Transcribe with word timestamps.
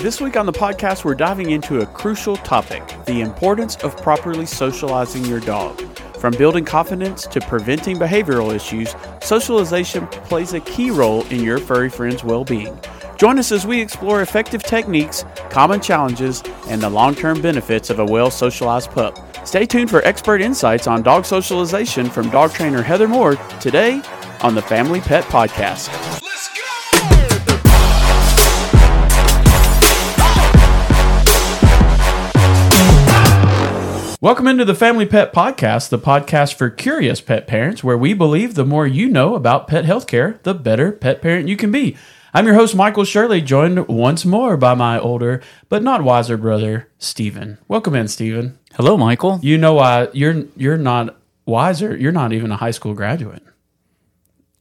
This 0.00 0.20
week 0.20 0.36
on 0.36 0.46
the 0.46 0.52
podcast, 0.52 1.04
we're 1.04 1.14
diving 1.14 1.50
into 1.50 1.80
a 1.80 1.86
crucial 1.86 2.36
topic 2.38 2.82
the 3.04 3.20
importance 3.20 3.76
of 3.76 3.96
properly 3.98 4.46
socializing 4.46 5.24
your 5.26 5.38
dog. 5.38 5.80
From 6.16 6.34
building 6.34 6.64
confidence 6.64 7.26
to 7.28 7.40
preventing 7.40 7.98
behavioral 7.98 8.52
issues, 8.52 8.96
socialization 9.22 10.08
plays 10.08 10.54
a 10.54 10.60
key 10.60 10.90
role 10.90 11.24
in 11.26 11.44
your 11.44 11.58
furry 11.58 11.88
friend's 11.88 12.24
well 12.24 12.44
being. 12.44 12.76
Join 13.16 13.38
us 13.38 13.52
as 13.52 13.64
we 13.64 13.80
explore 13.80 14.22
effective 14.22 14.64
techniques, 14.64 15.24
common 15.50 15.80
challenges, 15.80 16.42
and 16.66 16.82
the 16.82 16.90
long 16.90 17.14
term 17.14 17.40
benefits 17.40 17.90
of 17.90 18.00
a 18.00 18.04
well 18.04 18.30
socialized 18.30 18.90
pup. 18.90 19.18
Stay 19.46 19.66
tuned 19.66 19.90
for 19.90 20.04
expert 20.04 20.42
insights 20.42 20.88
on 20.88 21.02
dog 21.02 21.24
socialization 21.24 22.10
from 22.10 22.28
dog 22.30 22.52
trainer 22.52 22.82
Heather 22.82 23.06
Moore 23.06 23.36
today 23.60 24.02
on 24.40 24.56
the 24.56 24.62
Family 24.62 25.00
Pet 25.00 25.24
Podcast. 25.24 26.26
Welcome 34.22 34.48
into 34.48 34.66
the 34.66 34.74
Family 34.74 35.06
Pet 35.06 35.32
Podcast, 35.32 35.88
the 35.88 35.98
podcast 35.98 36.52
for 36.52 36.68
curious 36.68 37.22
pet 37.22 37.46
parents, 37.46 37.82
where 37.82 37.96
we 37.96 38.12
believe 38.12 38.54
the 38.54 38.66
more 38.66 38.86
you 38.86 39.08
know 39.08 39.34
about 39.34 39.66
pet 39.66 39.86
healthcare, 39.86 40.42
the 40.42 40.52
better 40.52 40.92
pet 40.92 41.22
parent 41.22 41.48
you 41.48 41.56
can 41.56 41.72
be. 41.72 41.96
I'm 42.34 42.44
your 42.44 42.54
host, 42.54 42.76
Michael 42.76 43.04
Shirley, 43.04 43.40
joined 43.40 43.88
once 43.88 44.26
more 44.26 44.58
by 44.58 44.74
my 44.74 44.98
older 45.00 45.40
but 45.70 45.82
not 45.82 46.04
wiser 46.04 46.36
brother, 46.36 46.86
Stephen. 46.98 47.56
Welcome 47.66 47.94
in, 47.94 48.08
Stephen. 48.08 48.58
Hello, 48.74 48.98
Michael. 48.98 49.40
You 49.42 49.56
know 49.56 49.72
why 49.72 50.08
you're 50.12 50.44
you're 50.54 50.76
not 50.76 51.16
wiser. 51.46 51.96
You're 51.96 52.12
not 52.12 52.34
even 52.34 52.52
a 52.52 52.58
high 52.58 52.72
school 52.72 52.92
graduate. 52.92 53.42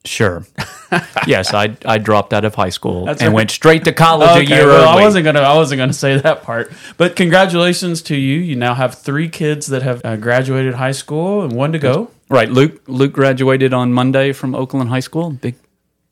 Sure. 0.05 0.45
yes, 1.27 1.53
I 1.53 1.75
I 1.85 1.97
dropped 1.97 2.33
out 2.33 2.45
of 2.45 2.55
high 2.55 2.69
school 2.69 3.05
That's 3.05 3.21
and 3.21 3.29
okay. 3.29 3.35
went 3.35 3.51
straight 3.51 3.83
to 3.83 3.91
college 3.91 4.29
a 4.29 4.45
year 4.45 4.65
well, 4.65 4.89
early. 4.93 5.01
I 5.01 5.05
wasn't 5.05 5.25
gonna 5.25 5.41
I 5.41 5.55
wasn't 5.55 5.79
gonna 5.79 5.93
say 5.93 6.17
that 6.17 6.43
part. 6.43 6.71
But 6.97 7.15
congratulations 7.15 8.01
to 8.03 8.15
you. 8.15 8.37
You 8.37 8.55
now 8.55 8.73
have 8.75 8.95
three 8.95 9.27
kids 9.27 9.67
that 9.67 9.83
have 9.83 10.01
uh, 10.05 10.15
graduated 10.15 10.75
high 10.75 10.93
school 10.93 11.41
and 11.43 11.51
one 11.51 11.73
to 11.73 11.79
go. 11.79 12.11
right, 12.29 12.49
Luke. 12.49 12.81
Luke 12.87 13.11
graduated 13.11 13.73
on 13.73 13.91
Monday 13.91 14.31
from 14.31 14.55
Oakland 14.55 14.89
High 14.89 15.01
School. 15.01 15.31
Big, 15.31 15.55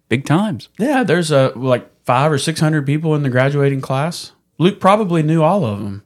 big 0.10 0.26
times. 0.26 0.68
Yeah, 0.78 1.04
there's 1.04 1.32
uh, 1.32 1.54
like 1.56 1.90
five 2.06 2.32
or 2.32 2.38
six 2.38 2.60
hundred 2.60 2.86
people 2.86 3.16
in 3.16 3.24
the 3.24 3.30
graduating 3.30 3.82
class. 3.82 4.34
Luke 4.58 4.80
probably 4.82 5.24
knew 5.24 5.44
all 5.44 5.66
of 5.66 5.80
them. 5.80 6.04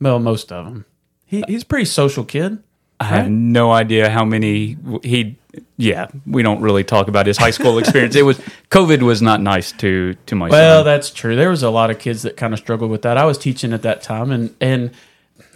Well, 0.00 0.18
most 0.18 0.50
of 0.50 0.64
them. 0.64 0.86
He, 1.26 1.44
he's 1.46 1.62
a 1.62 1.66
pretty 1.66 1.84
social 1.84 2.24
kid. 2.24 2.62
I 3.00 3.04
have 3.04 3.30
no 3.30 3.70
idea 3.72 4.10
how 4.10 4.24
many 4.24 4.76
he. 5.02 5.36
Yeah, 5.76 6.08
we 6.26 6.42
don't 6.42 6.60
really 6.60 6.82
talk 6.84 7.06
about 7.08 7.26
his 7.26 7.36
high 7.36 7.50
school 7.52 7.78
experience. 7.78 8.16
it 8.16 8.22
was 8.22 8.38
COVID 8.70 9.02
was 9.02 9.22
not 9.22 9.40
nice 9.40 9.70
to 9.72 10.14
to 10.26 10.34
my 10.34 10.48
Well, 10.48 10.80
son. 10.80 10.84
that's 10.84 11.10
true. 11.10 11.36
There 11.36 11.50
was 11.50 11.62
a 11.62 11.70
lot 11.70 11.90
of 11.90 11.98
kids 11.98 12.22
that 12.22 12.36
kind 12.36 12.52
of 12.52 12.58
struggled 12.58 12.90
with 12.90 13.02
that. 13.02 13.16
I 13.16 13.24
was 13.24 13.38
teaching 13.38 13.72
at 13.72 13.82
that 13.82 14.02
time, 14.02 14.30
and 14.32 14.54
and 14.60 14.90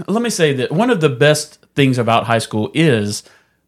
let 0.06 0.22
me 0.22 0.30
say 0.30 0.52
that 0.54 0.70
one 0.70 0.90
of 0.90 1.00
the 1.00 1.08
best 1.08 1.58
things 1.74 1.98
about 1.98 2.24
high 2.26 2.38
school 2.38 2.70
is 2.74 3.22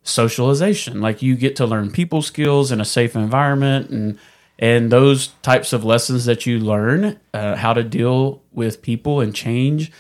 socialization. 0.05 1.01
Like 1.01 1.23
you 1.23 1.35
get 1.35 1.57
to 1.57 1.67
learn 1.67 1.91
people 1.91 2.23
skills 2.23 2.71
in 2.71 2.81
a 2.81 2.85
safe 2.85 3.17
environment, 3.17 3.91
and 3.91 4.19
and 4.59 4.93
those 4.93 5.29
types 5.43 5.73
of 5.73 5.85
lessons 5.85 6.27
that 6.27 6.47
you 6.47 6.61
learn, 6.61 7.19
uh, 7.33 7.57
how 7.57 7.73
to 7.75 7.83
deal 7.83 8.41
with 8.53 8.83
people 8.83 9.21
and 9.21 9.35
change, 9.35 9.91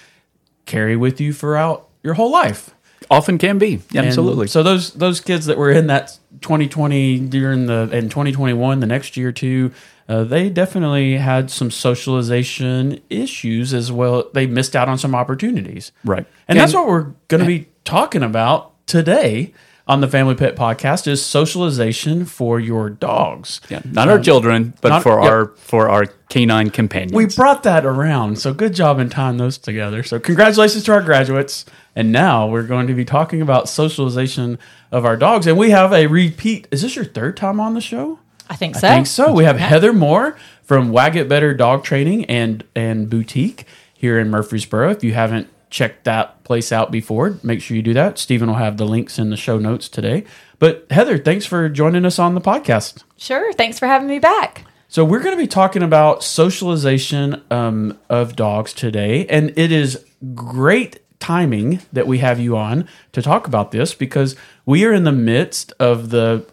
carry 0.65 0.95
with 0.97 1.21
you 1.21 1.33
throughout 1.33 1.89
your 2.05 2.15
whole 2.15 2.31
life. 2.31 2.71
Often 3.11 3.39
can 3.39 3.59
be 3.59 3.81
And 3.95 4.07
absolutely. 4.07 4.47
So 4.47 4.63
those 4.63 4.93
those 4.93 5.21
kids 5.21 5.47
that 5.47 5.59
were 5.59 5.71
in 5.71 5.87
that 5.89 6.19
2020 6.41 7.21
during 7.21 7.67
the 7.67 7.89
and 7.93 8.11
2021 8.11 8.81
the 8.81 8.87
next 8.87 9.17
year 9.17 9.33
too, 9.33 9.73
uh, 10.09 10.25
they 10.25 10.51
definitely 10.51 11.17
had 11.17 11.51
some 11.51 11.71
socialization 11.71 13.01
issues 13.11 13.73
as 13.73 13.91
well. 13.91 14.31
They 14.33 14.47
missed 14.47 14.77
out 14.77 14.89
on 14.89 14.99
some 14.99 15.15
opportunities. 15.15 15.93
Right. 16.05 16.27
And, 16.49 16.59
that's 16.59 16.75
what 16.75 16.87
we're 16.87 17.13
going 17.29 17.41
to 17.41 17.47
be 17.47 17.69
talking 17.85 18.23
about 18.23 18.73
today 18.87 19.53
on 19.87 20.01
the 20.01 20.09
Family 20.09 20.35
Pet 20.35 20.57
Podcast 20.57 21.07
is 21.07 21.25
socialization 21.25 22.25
for 22.25 22.59
your 22.59 22.89
dogs. 22.89 23.61
yeah, 23.69 23.83
not 23.85 24.09
our 24.09 24.19
children, 24.19 24.73
but 24.81 24.89
not- 24.89 25.03
for 25.03 25.23
yeah. 25.23 25.29
our 25.29 25.47
for 25.57 25.89
our 25.89 26.07
canine 26.31 26.71
companions. 26.71 27.13
We 27.13 27.27
brought 27.27 27.63
that 27.65 27.85
around. 27.85 28.39
So 28.39 28.55
good 28.55 28.75
job 28.75 28.99
in 28.99 29.11
tying 29.11 29.37
those 29.37 29.59
together. 29.59 30.03
So 30.03 30.19
congratulations 30.19 30.85
to 30.85 30.93
our 30.93 31.03
graduates. 31.03 31.67
And 31.97 32.11
now 32.11 32.49
we're 32.49 32.67
going 32.67 32.87
to 32.89 32.95
be 32.95 33.05
talking 33.05 33.41
about 33.41 33.69
socialization 33.69 34.59
of 34.91 35.05
our 35.05 35.17
dogs. 35.17 35.47
And 35.47 35.57
we 35.57 35.71
have 35.71 35.93
a 35.93 36.07
repeat. 36.07 36.67
Is 36.71 36.83
this 36.83 36.97
your 36.97 37.05
third 37.05 37.37
time 37.37 37.61
on 37.61 37.75
the 37.75 37.81
show? 37.81 38.19
I 38.49 38.57
think 38.57 38.75
so. 38.77 38.89
I 38.89 38.95
think 38.95 39.07
so. 39.07 39.33
We 39.33 39.45
have 39.45 39.59
Heather 39.59 39.93
Moore 39.93 40.37
from 40.63 40.91
Wag 40.91 41.17
It 41.17 41.29
Better 41.29 41.55
Dog 41.55 41.85
Training 41.85 42.25
and 42.27 42.65
and 42.75 43.09
Boutique 43.09 43.67
here 43.93 44.19
in 44.19 44.31
Murfreesboro. 44.31 44.91
If 44.91 45.05
you 45.05 45.15
haven't 45.15 45.49
checked 45.71 46.05
that 46.05 46.45
place 46.45 46.71
out 46.71 46.93
before, 46.93 47.39
make 47.43 47.61
sure 47.61 47.77
you 47.77 47.83
do 47.83 47.95
that. 47.95 48.19
Stephen 48.19 48.49
will 48.49 48.57
have 48.57 48.77
the 48.77 48.85
links 48.85 49.19
in 49.19 49.31
the 49.31 49.37
show 49.37 49.59
notes 49.59 49.89
today. 49.89 50.25
But 50.59 50.87
Heather, 50.91 51.19
thanks 51.19 51.47
for 51.47 51.69
joining 51.69 52.05
us 52.05 52.19
on 52.19 52.35
the 52.35 52.41
podcast. 52.41 53.03
Sure. 53.17 53.53
Thanks 53.55 53.79
for 53.79 53.87
having 53.87 54.09
me 54.09 54.19
back. 54.19 54.65
So 54.89 55.05
we're 55.05 55.21
going 55.21 55.37
to 55.37 55.43
be 55.43 55.49
talking 55.49 55.83
about 55.83 56.23
socialization 56.23 57.43
um, 57.51 57.99
of 58.09 58.37
dogs 58.37 58.73
today, 58.73 59.27
and 59.27 59.53
it 59.57 59.73
is 59.73 60.05
great 60.35 61.01
timing 61.25 61.81
that 61.91 62.07
we 62.07 62.19
have 62.19 62.39
you 62.39 62.55
on 62.55 62.87
to 63.11 63.23
talk 63.23 63.47
about 63.47 63.71
this 63.71 63.95
because 63.95 64.37
we 64.67 64.85
are 64.85 64.93
in 64.93 65.05
the 65.05 65.13
midst 65.13 65.73
of 65.81 66.11
the 66.11 66.45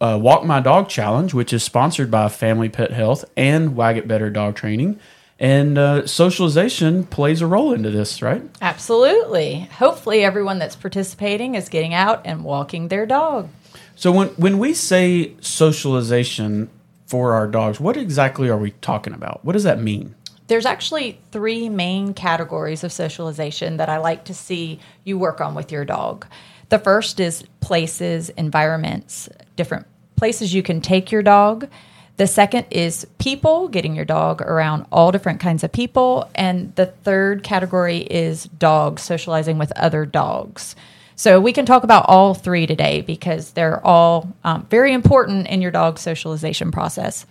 uh, 0.00 0.18
Walk 0.18 0.46
My 0.46 0.60
Dog 0.60 0.88
Challenge, 0.88 1.34
which 1.34 1.52
is 1.52 1.62
sponsored 1.62 2.10
by 2.10 2.30
Family 2.30 2.70
Pet 2.70 2.90
Health 2.90 3.26
and 3.36 3.76
Wag 3.76 3.98
It 3.98 4.08
Better 4.08 4.30
Dog 4.30 4.56
Training, 4.56 4.98
and 5.38 5.76
uh, 5.76 6.06
socialization 6.06 7.04
plays 7.04 7.42
a 7.42 7.46
role 7.46 7.74
into 7.74 7.90
this, 7.90 8.22
right? 8.22 8.42
Absolutely. 8.62 9.68
Hopefully, 9.72 10.24
everyone 10.24 10.58
that's 10.58 10.76
participating 10.76 11.54
is 11.54 11.68
getting 11.68 11.92
out 11.92 12.22
and 12.24 12.44
walking 12.44 12.88
their 12.88 13.04
dog. 13.04 13.50
So 13.94 14.10
when 14.10 14.28
when 14.28 14.58
we 14.58 14.72
say 14.72 15.34
socialization 15.42 16.70
for 17.06 17.34
our 17.34 17.46
dogs, 17.46 17.78
what 17.78 17.98
exactly 17.98 18.48
are 18.48 18.56
we 18.56 18.70
talking 18.80 19.12
about? 19.12 19.44
What 19.44 19.52
does 19.52 19.64
that 19.64 19.82
mean? 19.82 20.14
There's 20.46 20.66
actually 20.66 21.20
three 21.32 21.68
main 21.68 22.12
categories 22.12 22.84
of 22.84 22.92
socialization 22.92 23.78
that 23.78 23.88
I 23.88 23.98
like 23.98 24.24
to 24.26 24.34
see 24.34 24.78
you 25.04 25.18
work 25.18 25.40
on 25.40 25.54
with 25.54 25.72
your 25.72 25.84
dog. 25.84 26.26
The 26.68 26.78
first 26.78 27.18
is 27.20 27.44
places, 27.60 28.28
environments, 28.30 29.28
different 29.56 29.86
places 30.16 30.52
you 30.52 30.62
can 30.62 30.80
take 30.80 31.10
your 31.10 31.22
dog. 31.22 31.68
The 32.16 32.26
second 32.26 32.66
is 32.70 33.06
people, 33.18 33.68
getting 33.68 33.96
your 33.96 34.04
dog 34.04 34.40
around 34.42 34.86
all 34.92 35.10
different 35.10 35.40
kinds 35.40 35.64
of 35.64 35.72
people. 35.72 36.30
And 36.34 36.74
the 36.76 36.86
third 36.86 37.42
category 37.42 37.98
is 37.98 38.44
dogs, 38.44 39.02
socializing 39.02 39.58
with 39.58 39.72
other 39.76 40.06
dogs. 40.06 40.76
So 41.16 41.40
we 41.40 41.52
can 41.52 41.66
talk 41.66 41.84
about 41.84 42.06
all 42.08 42.34
three 42.34 42.66
today 42.66 43.00
because 43.00 43.52
they're 43.52 43.84
all 43.84 44.32
um, 44.44 44.66
very 44.70 44.92
important 44.92 45.46
in 45.46 45.62
your 45.62 45.70
dog's 45.70 46.02
socialization 46.02 46.70
process. 46.70 47.24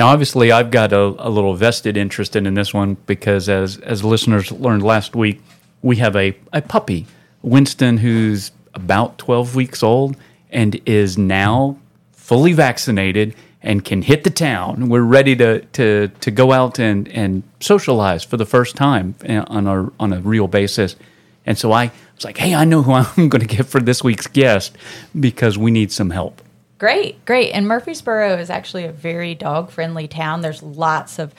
Now, 0.00 0.08
obviously, 0.08 0.50
I've 0.50 0.70
got 0.70 0.94
a, 0.94 1.14
a 1.18 1.28
little 1.28 1.52
vested 1.52 1.98
interest 1.98 2.34
in, 2.34 2.46
in 2.46 2.54
this 2.54 2.72
one 2.72 2.96
because, 3.04 3.50
as 3.50 3.76
as 3.80 4.02
listeners 4.02 4.50
learned 4.50 4.82
last 4.82 5.14
week, 5.14 5.42
we 5.82 5.96
have 5.96 6.16
a, 6.16 6.34
a 6.54 6.62
puppy, 6.62 7.06
Winston, 7.42 7.98
who's 7.98 8.50
about 8.72 9.18
12 9.18 9.54
weeks 9.54 9.82
old 9.82 10.16
and 10.48 10.80
is 10.86 11.18
now 11.18 11.78
fully 12.12 12.54
vaccinated 12.54 13.34
and 13.62 13.84
can 13.84 14.00
hit 14.00 14.24
the 14.24 14.30
town. 14.30 14.88
We're 14.88 15.02
ready 15.02 15.36
to, 15.36 15.60
to, 15.60 16.08
to 16.08 16.30
go 16.30 16.52
out 16.52 16.78
and, 16.78 17.06
and 17.08 17.42
socialize 17.60 18.24
for 18.24 18.38
the 18.38 18.46
first 18.46 18.76
time 18.76 19.16
uh, 19.28 19.44
on 19.48 19.66
a, 19.66 19.92
on 20.00 20.14
a 20.14 20.20
real 20.20 20.48
basis. 20.48 20.96
And 21.44 21.58
so 21.58 21.72
I 21.72 21.92
was 22.14 22.24
like, 22.24 22.38
hey, 22.38 22.54
I 22.54 22.64
know 22.64 22.80
who 22.80 22.94
I'm 22.94 23.04
going 23.28 23.46
to 23.46 23.54
get 23.56 23.66
for 23.66 23.82
this 23.82 24.02
week's 24.02 24.28
guest 24.28 24.78
because 25.18 25.58
we 25.58 25.70
need 25.70 25.92
some 25.92 26.08
help. 26.08 26.40
Great, 26.80 27.22
great. 27.26 27.52
And 27.52 27.68
Murfreesboro 27.68 28.38
is 28.38 28.48
actually 28.48 28.86
a 28.86 28.92
very 28.92 29.34
dog 29.34 29.70
friendly 29.70 30.08
town. 30.08 30.40
There's 30.40 30.62
lots 30.62 31.18
of 31.18 31.34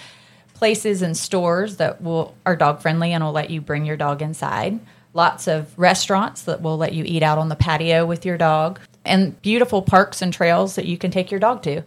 places 0.53 1.01
and 1.01 1.17
stores 1.17 1.77
that 1.77 1.99
will 1.99 2.35
are 2.45 2.55
dog 2.55 2.79
friendly 2.79 3.11
and 3.11 3.23
will 3.23 3.31
let 3.31 3.49
you 3.49 3.59
bring 3.59 3.83
your 3.83 3.97
dog 3.97 4.21
inside. 4.21 4.79
Lots 5.15 5.47
of 5.47 5.77
restaurants 5.79 6.43
that 6.43 6.61
will 6.61 6.77
let 6.77 6.93
you 6.93 7.03
eat 7.07 7.23
out 7.23 7.39
on 7.39 7.49
the 7.49 7.55
patio 7.55 8.05
with 8.05 8.23
your 8.23 8.37
dog, 8.37 8.79
and 9.03 9.41
beautiful 9.41 9.81
parks 9.81 10.21
and 10.21 10.31
trails 10.31 10.75
that 10.75 10.85
you 10.85 10.99
can 10.99 11.09
take 11.09 11.31
your 11.31 11.39
dog 11.39 11.63
to. 11.63 11.81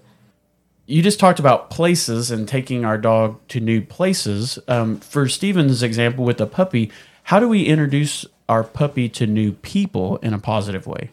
you 0.87 1.01
just 1.01 1.21
talked 1.21 1.39
about 1.39 1.71
places 1.71 2.33
and 2.33 2.49
taking 2.49 2.85
our 2.85 2.99
dog 2.99 3.39
to 3.49 3.61
new 3.61 3.81
places. 3.81 4.59
Um, 4.67 4.99
for 4.99 5.29
Stephen's 5.29 5.83
example 5.83 6.25
with 6.25 6.39
the 6.39 6.47
puppy, 6.49 6.91
how 7.23 7.39
do 7.39 7.49
we 7.49 7.63
introduce 7.67 8.27
our 8.49 8.65
puppy 8.65 9.09
to 9.11 9.29
new 9.29 9.53
people 9.53 10.17
in 10.17 10.35
a 10.35 10.41
positive 10.41 10.89
way? 10.89 11.11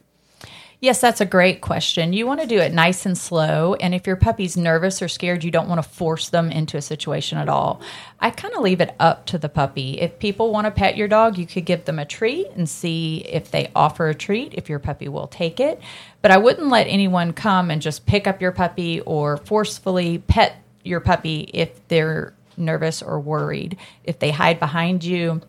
Yes, 0.82 1.00
that's 1.00 1.22
a 1.22 1.28
great 1.28 1.62
question. 1.62 2.12
You 2.12 2.26
want 2.26 2.42
to 2.42 2.48
do 2.48 2.58
it 2.58 2.74
nice 2.74 3.06
and 3.06 3.16
slow. 3.16 3.76
And 3.76 3.94
if 3.94 4.08
your 4.08 4.16
puppy's 4.16 4.58
nervous 4.58 5.00
or 5.00 5.08
scared, 5.08 5.44
you 5.44 5.52
don't 5.52 5.70
want 5.70 5.78
to 5.78 5.88
force 5.88 6.30
them 6.30 6.52
into 6.52 6.76
a 6.76 6.82
situation 6.82 7.38
at 7.38 7.48
all. 7.48 7.82
I 8.20 8.32
kind 8.32 8.56
of 8.56 8.64
leave 8.64 8.82
it 8.82 8.96
up 9.00 9.28
to 9.28 9.38
the 9.38 9.48
puppy. 9.48 10.02
If 10.02 10.18
people 10.18 10.52
want 10.52 10.66
to 10.66 10.72
pet 10.72 10.98
your 10.98 11.08
dog, 11.08 11.38
you 11.38 11.46
could 11.46 11.66
give 11.66 11.86
them 11.86 12.00
a 12.00 12.06
treat 12.06 12.48
and 12.56 12.68
see 12.68 13.18
if 13.30 13.52
they 13.52 13.70
offer 13.76 14.10
a 14.10 14.16
treat, 14.16 14.56
if 14.56 14.70
your 14.70 14.80
puppy 14.80 15.08
will 15.08 15.28
take 15.28 15.60
it. 15.60 15.80
But 16.24 16.32
I 16.32 16.40
wouldn't 16.40 16.70
let 16.70 16.88
anyone 16.88 17.34
come 17.34 17.70
and 17.70 17.80
just 17.80 18.08
pick 18.08 18.26
up 18.26 18.42
your 18.42 18.52
puppy 18.52 19.02
or 19.02 19.38
forcefully 19.38 20.18
pet 20.18 20.64
your 20.84 21.00
puppy 21.00 21.52
if 21.54 21.88
they're 21.90 22.34
nervous 22.58 23.04
or 23.04 23.20
worried. 23.20 23.78
If 24.04 24.18
they 24.18 24.32
hide 24.32 24.60
behind 24.60 25.04
you, 25.04 25.42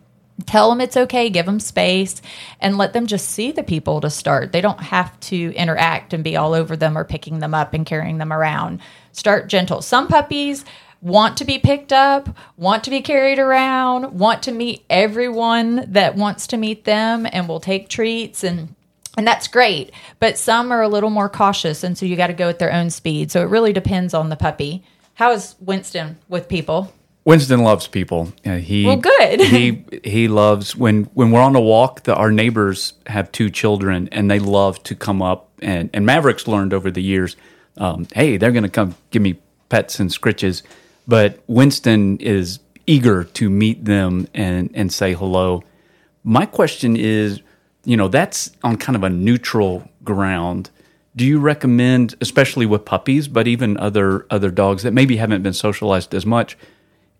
tell 0.45 0.69
them 0.69 0.81
it's 0.81 0.97
okay, 0.97 1.29
give 1.29 1.45
them 1.45 1.59
space, 1.59 2.21
and 2.59 2.77
let 2.77 2.93
them 2.93 3.07
just 3.07 3.29
see 3.29 3.51
the 3.51 3.63
people 3.63 4.01
to 4.01 4.09
start. 4.09 4.51
They 4.51 4.61
don't 4.61 4.81
have 4.81 5.17
to 5.21 5.53
interact 5.55 6.13
and 6.13 6.23
be 6.23 6.35
all 6.35 6.53
over 6.53 6.75
them 6.75 6.97
or 6.97 7.03
picking 7.03 7.39
them 7.39 7.53
up 7.53 7.73
and 7.73 7.85
carrying 7.85 8.17
them 8.17 8.33
around. 8.33 8.79
Start 9.11 9.47
gentle. 9.47 9.81
Some 9.81 10.07
puppies 10.07 10.65
want 11.01 11.37
to 11.37 11.45
be 11.45 11.59
picked 11.59 11.91
up, 11.91 12.29
want 12.55 12.85
to 12.85 12.89
be 12.89 13.01
carried 13.01 13.37
around, 13.37 14.17
want 14.17 14.41
to 14.43 14.51
meet 14.51 14.85
everyone 14.89 15.85
that 15.91 16.15
wants 16.15 16.47
to 16.47 16.57
meet 16.57 16.85
them 16.85 17.27
and 17.31 17.47
will 17.47 17.59
take 17.59 17.89
treats 17.89 18.43
and 18.43 18.73
and 19.15 19.27
that's 19.27 19.47
great. 19.47 19.91
But 20.19 20.39
some 20.39 20.71
are 20.71 20.81
a 20.81 20.87
little 20.87 21.11
more 21.11 21.29
cautious 21.29 21.83
and 21.83 21.95
so 21.95 22.05
you 22.05 22.15
got 22.15 22.27
to 22.27 22.33
go 22.33 22.49
at 22.49 22.57
their 22.57 22.73
own 22.73 22.89
speed. 22.89 23.31
So 23.31 23.41
it 23.41 23.49
really 23.49 23.73
depends 23.73 24.15
on 24.15 24.29
the 24.29 24.35
puppy. 24.35 24.83
How 25.15 25.31
is 25.33 25.55
Winston 25.59 26.17
with 26.27 26.49
people? 26.49 26.91
Winston 27.25 27.61
loves 27.63 27.87
people. 27.87 28.33
Uh, 28.45 28.57
he 28.57 28.85
Well, 28.85 28.97
good. 28.97 29.39
he 29.41 29.85
he 30.03 30.27
loves 30.27 30.75
when 30.75 31.05
when 31.13 31.31
we're 31.31 31.41
on 31.41 31.55
a 31.55 31.61
walk. 31.61 32.03
The, 32.03 32.15
our 32.15 32.31
neighbors 32.31 32.93
have 33.07 33.31
two 33.31 33.49
children, 33.49 34.09
and 34.11 34.29
they 34.29 34.39
love 34.39 34.83
to 34.83 34.95
come 34.95 35.21
up. 35.21 35.49
and 35.61 35.89
And 35.93 36.05
Maverick's 36.05 36.47
learned 36.47 36.73
over 36.73 36.91
the 36.91 37.01
years. 37.01 37.35
Um, 37.77 38.07
hey, 38.13 38.37
they're 38.37 38.51
going 38.51 38.63
to 38.63 38.69
come 38.69 38.95
give 39.11 39.21
me 39.21 39.39
pets 39.69 39.99
and 39.99 40.09
scritches, 40.09 40.63
but 41.07 41.39
Winston 41.47 42.17
is 42.17 42.59
eager 42.85 43.23
to 43.23 43.49
meet 43.49 43.85
them 43.85 44.27
and 44.33 44.69
and 44.73 44.91
say 44.91 45.13
hello. 45.13 45.63
My 46.25 46.45
question 46.45 46.95
is, 46.97 47.41
you 47.85 47.95
know, 47.97 48.09
that's 48.09 48.51
on 48.63 48.77
kind 48.77 48.95
of 48.95 49.03
a 49.03 49.09
neutral 49.09 49.89
ground. 50.03 50.69
Do 51.15 51.25
you 51.25 51.39
recommend, 51.39 52.15
especially 52.21 52.65
with 52.65 52.85
puppies, 52.85 53.27
but 53.29 53.47
even 53.47 53.77
other 53.77 54.25
other 54.29 54.51
dogs 54.51 54.83
that 54.83 54.93
maybe 54.93 55.15
haven't 55.17 55.41
been 55.41 55.53
socialized 55.53 56.13
as 56.13 56.25
much? 56.25 56.57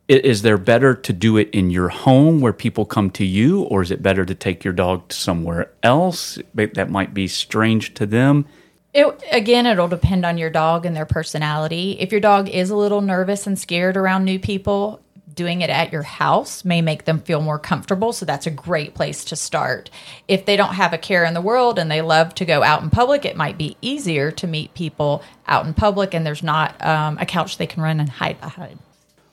Is 0.07 0.41
there 0.41 0.57
better 0.57 0.93
to 0.93 1.13
do 1.13 1.37
it 1.37 1.49
in 1.51 1.69
your 1.69 1.89
home 1.89 2.41
where 2.41 2.53
people 2.53 2.85
come 2.85 3.09
to 3.11 3.25
you 3.25 3.61
or 3.63 3.81
is 3.81 3.91
it 3.91 4.03
better 4.03 4.25
to 4.25 4.35
take 4.35 4.63
your 4.63 4.73
dog 4.73 5.07
to 5.07 5.15
somewhere 5.15 5.71
else 5.81 6.37
that 6.53 6.89
might 6.89 7.13
be 7.13 7.27
strange 7.27 7.93
to 7.93 8.05
them 8.05 8.45
It, 8.93 9.23
again, 9.31 9.65
it'll 9.65 9.87
depend 9.87 10.25
on 10.25 10.37
your 10.37 10.49
dog 10.49 10.85
and 10.85 10.95
their 10.95 11.05
personality. 11.05 11.97
If 11.99 12.11
your 12.11 12.21
dog 12.21 12.49
is 12.49 12.69
a 12.69 12.75
little 12.75 13.01
nervous 13.01 13.47
and 13.47 13.57
scared 13.57 13.97
around 13.97 14.23
new 14.23 14.39
people, 14.39 15.01
doing 15.33 15.61
it 15.61 15.69
at 15.69 15.91
your 15.91 16.03
house 16.03 16.63
may 16.63 16.81
make 16.81 17.05
them 17.05 17.19
feel 17.19 17.41
more 17.41 17.57
comfortable. 17.57 18.13
So 18.13 18.25
that's 18.25 18.45
a 18.45 18.51
great 18.51 18.93
place 18.93 19.25
to 19.25 19.35
start. 19.35 19.89
If 20.27 20.45
they 20.45 20.55
don't 20.55 20.75
have 20.75 20.93
a 20.93 20.97
care 20.97 21.23
in 21.25 21.33
the 21.33 21.41
world 21.41 21.79
and 21.79 21.89
they 21.89 22.01
love 22.01 22.35
to 22.35 22.45
go 22.45 22.61
out 22.61 22.83
in 22.83 22.91
public, 22.91 23.25
it 23.25 23.35
might 23.35 23.57
be 23.57 23.77
easier 23.81 24.31
to 24.31 24.45
meet 24.45 24.73
people 24.73 25.23
out 25.47 25.65
in 25.65 25.73
public 25.73 26.13
and 26.13 26.25
there's 26.25 26.43
not 26.43 26.79
um, 26.85 27.17
a 27.17 27.25
couch 27.25 27.57
they 27.57 27.65
can 27.65 27.81
run 27.81 27.99
and 27.99 28.09
hide 28.09 28.39
behind. 28.39 28.77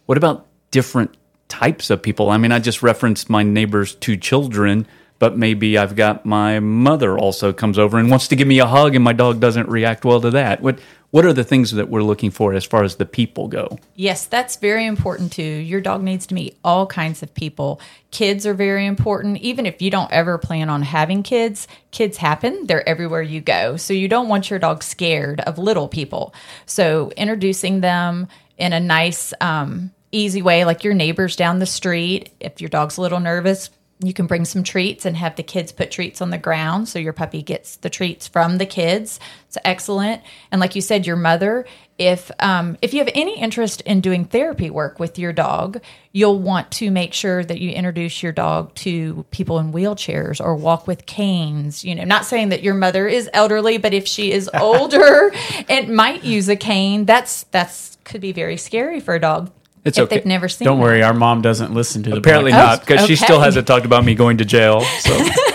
what 0.06 0.17
about 0.17 0.46
different 0.70 1.17
types 1.49 1.90
of 1.90 2.02
people 2.02 2.31
i 2.31 2.37
mean 2.37 2.52
i 2.52 2.58
just 2.58 2.82
referenced 2.82 3.28
my 3.28 3.43
neighbor's 3.43 3.94
two 3.96 4.17
children 4.17 4.87
but 5.19 5.37
maybe 5.37 5.76
i've 5.76 5.96
got 5.96 6.25
my 6.25 6.61
mother 6.61 7.19
also 7.19 7.52
comes 7.52 7.78
over 7.78 7.99
and 7.99 8.11
wants 8.11 8.28
to 8.28 8.37
give 8.37 8.46
me 8.46 8.58
a 8.58 8.67
hug 8.67 8.94
and 8.94 9.02
my 9.02 9.12
dog 9.12 9.40
doesn't 9.40 9.69
react 9.69 10.05
well 10.05 10.20
to 10.20 10.31
that 10.31 10.61
what 10.61 10.78
what 11.11 11.25
are 11.25 11.32
the 11.32 11.43
things 11.43 11.72
that 11.72 11.88
we're 11.88 12.05
looking 12.05 12.31
for 12.31 12.55
as 12.55 12.64
far 12.64 12.84
as 12.84 12.96
the 12.96 13.06
people 13.06 13.49
go 13.49 13.78
Yes, 14.00 14.25
that's 14.25 14.56
very 14.56 14.87
important 14.87 15.31
too. 15.31 15.43
Your 15.43 15.82
dog 15.82 16.02
needs 16.02 16.26
to 16.28 16.34
meet 16.34 16.56
all 16.64 16.87
kinds 16.87 17.22
of 17.22 17.34
people. 17.34 17.78
Kids 18.11 18.46
are 18.46 18.55
very 18.55 18.87
important. 18.87 19.37
Even 19.43 19.67
if 19.67 19.82
you 19.82 19.90
don't 19.90 20.11
ever 20.11 20.38
plan 20.38 20.70
on 20.70 20.81
having 20.81 21.22
kids, 21.22 21.69
kids 21.90 22.17
happen. 22.17 22.67
They're 22.67 22.88
everywhere 22.88 23.20
you 23.20 23.43
go. 23.43 23.76
So 23.76 23.93
you 23.93 24.08
don't 24.08 24.28
want 24.28 24.49
your 24.49 24.58
dog 24.58 24.82
scared 24.82 25.40
of 25.40 25.58
little 25.58 25.87
people. 25.87 26.32
So 26.64 27.12
introducing 27.14 27.82
them 27.82 28.26
in 28.56 28.72
a 28.72 28.81
nice, 28.81 29.34
um, 29.43 29.93
easy 30.12 30.43
way, 30.43 30.65
like 30.65 30.85
your 30.85 30.95
neighbors 30.95 31.37
down 31.37 31.59
the 31.59 31.67
street. 31.67 32.31
If 32.41 32.61
your 32.61 32.71
dog's 32.71 32.97
a 32.97 33.01
little 33.01 33.21
nervous, 33.21 33.71
you 34.03 34.15
can 34.15 34.27
bring 34.27 34.47
some 34.47 34.62
treats 34.62 35.05
and 35.05 35.17
have 35.17 35.37
the 35.37 35.43
kids 35.43 35.73
put 35.73 35.91
treats 35.91 36.23
on 36.23 36.31
the 36.31 36.39
ground 36.39 36.89
so 36.89 36.99
your 36.99 37.12
puppy 37.12 37.43
gets 37.43 37.77
the 37.77 37.91
treats 37.91 38.27
from 38.27 38.57
the 38.57 38.65
kids. 38.65 39.21
It's 39.47 39.59
excellent. 39.62 40.23
And 40.51 40.61
like 40.61 40.75
you 40.75 40.81
said, 40.81 41.07
your 41.07 41.17
mother, 41.17 41.67
if 41.99 42.31
um, 42.39 42.79
if 42.81 42.95
you 42.95 43.01
have 43.01 43.11
any 43.15 43.39
interest 43.39 43.83
in 43.83 44.01
doing 44.01 44.25
therapy 44.25 44.71
work 44.71 44.99
with 44.99 45.19
your 45.19 45.35
dog, 45.35 45.83
you'll 46.13 46.39
want 46.39 46.71
to 46.73 46.91
make 46.91 47.13
sure 47.13 47.45
that 47.45 47.61
you 47.61 47.71
introduce 47.71 48.23
your 48.23 48.33
dog 48.33 48.75
to 48.77 49.27
people 49.31 49.59
in 49.59 49.71
wheelchairs 49.71 50.41
or 50.41 50.56
walk 50.56 50.87
with 50.87 51.05
canes. 51.05 51.85
You 51.85 51.95
know, 51.95 52.05
not 52.05 52.25
saying 52.25 52.49
that 52.51 52.63
your 52.63 52.75
mother 52.75 53.06
is 53.06 53.29
elderly, 53.35 53.77
but 53.77 53.93
if 53.93 54.09
she 54.09 54.33
is 54.33 54.49
older 54.55 55.31
and 55.69 55.95
might 55.95 56.25
use 56.25 56.49
a 56.49 56.56
cane, 56.56 57.05
that's 57.05 57.43
that's 57.45 57.99
could 58.05 58.23
be 58.23 58.33
very 58.33 58.56
scary 58.56 58.99
for 58.99 59.15
a 59.15 59.21
dog. 59.21 59.53
It's 59.85 59.99
if 59.99 60.05
okay. 60.05 60.17
they've 60.17 60.27
never 60.27 60.49
seen. 60.49 60.67
Don't 60.67 60.79
that. 60.79 60.82
worry, 60.82 61.03
our 61.03 61.15
mom 61.15 61.43
doesn't 61.43 61.73
listen 61.73 62.03
to 62.05 62.11
the 62.11 62.17
apparently 62.17 62.53
podcast. 62.53 62.55
not 62.55 62.81
because 62.81 63.06
she 63.06 63.17
still 63.17 63.41
hasn't 63.41 63.67
talked 63.67 63.87
about 63.87 64.05
me 64.05 64.15
going 64.15 64.38
to 64.38 64.44
jail 64.44 64.82
so 64.82 65.19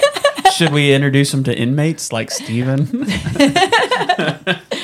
Should 0.56 0.72
we 0.72 0.94
introduce 0.94 1.32
them 1.32 1.44
to 1.46 1.58
inmates 1.58 2.14
like 2.14 2.32
Stephen? 2.32 2.86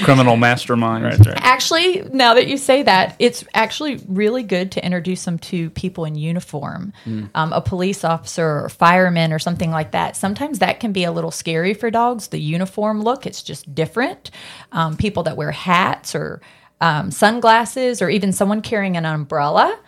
criminal 0.03 0.35
mastermind 0.35 1.05
That's 1.05 1.27
right. 1.27 1.37
Actually, 1.39 2.01
now 2.11 2.33
that 2.33 2.47
you 2.47 2.57
say 2.57 2.83
that, 2.83 3.15
it's 3.19 3.45
actually 3.53 4.03
really 4.07 4.43
good 4.43 4.71
to 4.73 4.85
introduce 4.85 5.23
them 5.23 5.39
to 5.39 5.69
people 5.69 6.03
in 6.05 6.15
uniform, 6.15 6.91
um, 7.35 7.53
a 7.53 7.61
police 7.61 8.03
officer 8.03 8.63
or 8.63 8.69
fireman 8.69 9.31
or 9.31 9.39
something 9.39 9.71
like 9.71 9.91
that. 9.91 10.17
Sometimes 10.17 10.59
that 10.59 10.79
can 10.81 10.91
be 10.91 11.03
a 11.05 11.11
little 11.11 11.31
scary 11.31 11.73
for 11.73 11.89
dogs. 11.89 12.27
The 12.27 12.39
uniform 12.39 13.01
look, 13.01 13.25
it's 13.25 13.41
just 13.41 13.73
different. 13.73 14.31
Um, 14.71 14.97
people 14.97 15.23
that 15.23 15.37
wear 15.37 15.51
hats 15.51 16.15
or 16.15 16.41
um, 16.81 17.11
sunglasses, 17.11 18.01
or 18.01 18.09
even 18.09 18.33
someone 18.33 18.61
carrying 18.61 18.97
an 18.97 19.05
umbrella. 19.05 19.79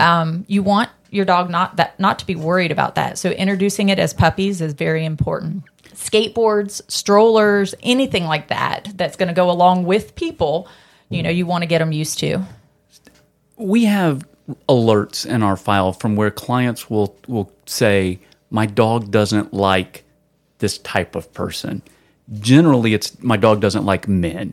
Um, 0.00 0.44
you 0.48 0.62
want 0.62 0.90
your 1.10 1.24
dog 1.24 1.50
not 1.50 1.76
that 1.76 1.98
not 2.00 2.18
to 2.20 2.26
be 2.26 2.34
worried 2.34 2.72
about 2.72 2.94
that. 2.96 3.18
So 3.18 3.30
introducing 3.30 3.88
it 3.90 3.98
as 3.98 4.14
puppies 4.14 4.60
is 4.60 4.72
very 4.74 5.04
important. 5.04 5.64
Skateboards, 5.94 6.82
strollers, 6.88 7.74
anything 7.82 8.24
like 8.24 8.48
that 8.48 8.90
that's 8.96 9.16
going 9.16 9.28
to 9.28 9.34
go 9.34 9.50
along 9.50 9.84
with 9.84 10.14
people, 10.14 10.68
you 11.08 11.22
know, 11.22 11.30
you 11.30 11.46
want 11.46 11.62
to 11.62 11.66
get 11.66 11.78
them 11.78 11.92
used 11.92 12.18
to. 12.20 12.42
we 13.56 13.84
have 13.84 14.26
alerts 14.68 15.26
in 15.26 15.42
our 15.42 15.56
file 15.56 15.92
from 15.92 16.16
where 16.16 16.30
clients 16.30 16.88
will 16.90 17.16
will 17.26 17.50
say 17.66 18.18
my 18.50 18.66
dog 18.66 19.10
doesn't 19.10 19.52
like 19.52 20.04
this 20.58 20.78
type 20.78 21.16
of 21.16 21.32
person 21.34 21.82
generally 22.40 22.94
it's 22.94 23.20
my 23.22 23.36
dog 23.36 23.60
doesn't 23.60 23.84
like 23.84 24.06
men 24.08 24.52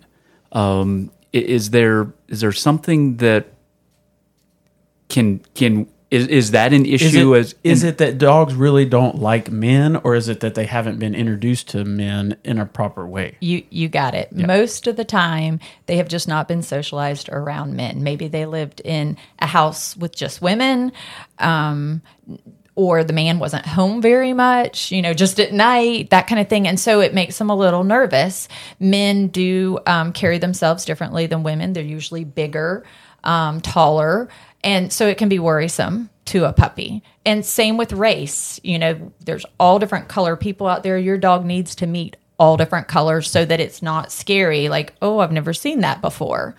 um, 0.52 1.12
is 1.34 1.72
there 1.72 2.14
is 2.28 2.42
there 2.42 2.52
something 2.52 3.18
that 3.18 3.48
can 5.10 5.40
can 5.56 5.88
is, 6.14 6.28
is 6.28 6.52
that 6.52 6.74
an 6.74 6.86
Is 6.86 7.02
issue 7.02 7.34
it, 7.34 7.40
as 7.40 7.56
is 7.64 7.84
it 7.84 7.98
that 7.98 8.20
dogs 8.20 8.54
really 8.54 8.86
don't 8.86 9.20
like 9.20 9.50
men, 9.50 9.96
or 10.04 10.14
is 10.14 10.30
it 10.30 10.42
that 10.42 10.54
they 10.54 10.68
haven't 10.68 11.00
been 11.00 11.16
introduced 11.16 11.70
to 11.70 11.84
men 11.84 12.38
in 12.44 12.60
a 12.60 12.68
proper 12.68 13.08
way? 13.08 13.36
You 13.42 13.64
you 13.72 13.90
got 13.90 14.14
it. 14.14 14.32
Most 14.32 14.86
of 14.86 14.96
the 14.96 15.06
time, 15.06 15.60
they 15.88 15.98
have 15.98 16.08
just 16.08 16.28
not 16.28 16.48
been 16.48 16.62
socialized 16.62 17.30
around 17.30 17.76
men. 17.76 18.04
Maybe 18.04 18.28
they 18.28 18.46
lived 18.46 18.80
in 18.82 19.18
a 19.40 19.48
house 19.48 19.98
with 19.98 20.16
just 20.16 20.40
women, 20.40 20.92
um, 21.40 22.04
or 22.76 23.04
the 23.04 23.14
man 23.14 23.40
wasn't 23.40 23.66
home 23.66 24.02
very 24.02 24.34
much. 24.34 24.92
You 24.92 25.02
know, 25.02 25.14
just 25.14 25.40
at 25.40 25.54
night, 25.54 26.10
that 26.10 26.28
kind 26.28 26.40
of 26.42 26.48
thing, 26.50 26.68
and 26.68 26.80
so 26.80 27.00
it 27.02 27.14
makes 27.14 27.38
them 27.38 27.50
a 27.50 27.56
little 27.56 27.84
nervous. 27.84 28.48
Men 28.80 29.28
do 29.28 29.80
um, 29.86 30.14
carry 30.14 30.38
themselves 30.38 30.86
differently 30.86 31.28
than 31.28 31.44
women. 31.44 31.74
They're 31.74 31.84
usually 31.84 32.24
bigger, 32.24 32.84
um, 33.24 33.62
taller, 33.62 34.30
and 34.64 34.92
so 34.92 35.08
it 35.08 35.18
can 35.18 35.30
be 35.30 35.40
worrisome 35.40 36.10
to 36.26 36.46
a 36.46 36.54
puppy. 36.54 37.04
And 37.26 37.46
same 37.46 37.78
with 37.78 37.94
race. 37.94 38.60
You 38.64 38.80
know, 38.80 39.14
there's 39.20 39.46
all 39.60 39.80
different 39.80 40.08
color 40.08 40.36
people 40.36 40.68
out 40.68 40.84
there. 40.84 40.98
Your 40.98 41.18
dog 41.18 41.46
needs 41.46 41.76
to 41.76 41.88
meet 41.88 42.18
all 42.40 42.58
different 42.58 42.88
colors 42.88 43.30
so 43.30 43.46
that 43.46 43.60
it's 43.60 43.84
not 43.84 44.12
scary 44.12 44.68
like 44.68 44.96
oh 45.04 45.20
i've 45.20 45.32
never 45.32 45.54
seen 45.54 45.82
that 45.82 46.02
before 46.02 46.56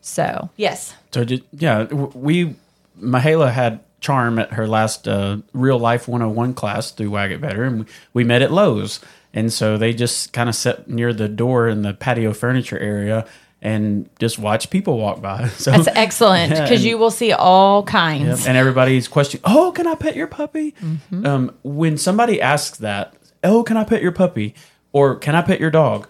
so 0.00 0.50
yes 0.56 0.92
So 1.12 1.22
did, 1.24 1.44
yeah, 1.52 1.84
we 1.84 2.56
Mahela 3.00 3.52
had 3.52 3.78
Charm 4.04 4.38
at 4.38 4.52
her 4.52 4.68
last 4.68 5.08
uh, 5.08 5.38
real 5.54 5.78
life 5.78 6.06
101 6.06 6.52
class 6.52 6.90
through 6.90 7.08
Wag 7.08 7.32
It 7.32 7.40
Better, 7.40 7.64
and 7.64 7.80
we, 7.80 7.86
we 8.12 8.24
met 8.24 8.42
at 8.42 8.52
Lowe's, 8.52 9.00
and 9.32 9.50
so 9.50 9.78
they 9.78 9.94
just 9.94 10.34
kind 10.34 10.50
of 10.50 10.54
sat 10.54 10.88
near 10.90 11.14
the 11.14 11.26
door 11.26 11.68
in 11.68 11.80
the 11.80 11.94
patio 11.94 12.34
furniture 12.34 12.78
area 12.78 13.26
and 13.62 14.10
just 14.18 14.38
watch 14.38 14.68
people 14.68 14.98
walk 14.98 15.22
by. 15.22 15.48
So 15.56 15.70
that's 15.70 15.88
excellent 15.88 16.50
because 16.50 16.70
and- 16.70 16.82
you 16.82 16.98
will 16.98 17.10
see 17.10 17.32
all 17.32 17.82
kinds 17.82 18.46
and 18.46 18.58
everybody's 18.58 19.08
questioning, 19.08 19.40
"Oh, 19.46 19.72
can 19.72 19.86
I 19.86 19.94
pet 19.94 20.14
your 20.14 20.26
puppy?" 20.26 20.72
Mm-hmm. 20.72 21.26
Um, 21.26 21.56
when 21.62 21.96
somebody 21.96 22.42
asks 22.42 22.76
that, 22.78 23.14
"Oh, 23.42 23.62
can 23.62 23.78
I 23.78 23.84
pet 23.84 24.02
your 24.02 24.12
puppy?" 24.12 24.54
or 24.92 25.16
"Can 25.16 25.34
I 25.34 25.40
pet 25.40 25.60
your 25.60 25.70
dog?" 25.70 26.06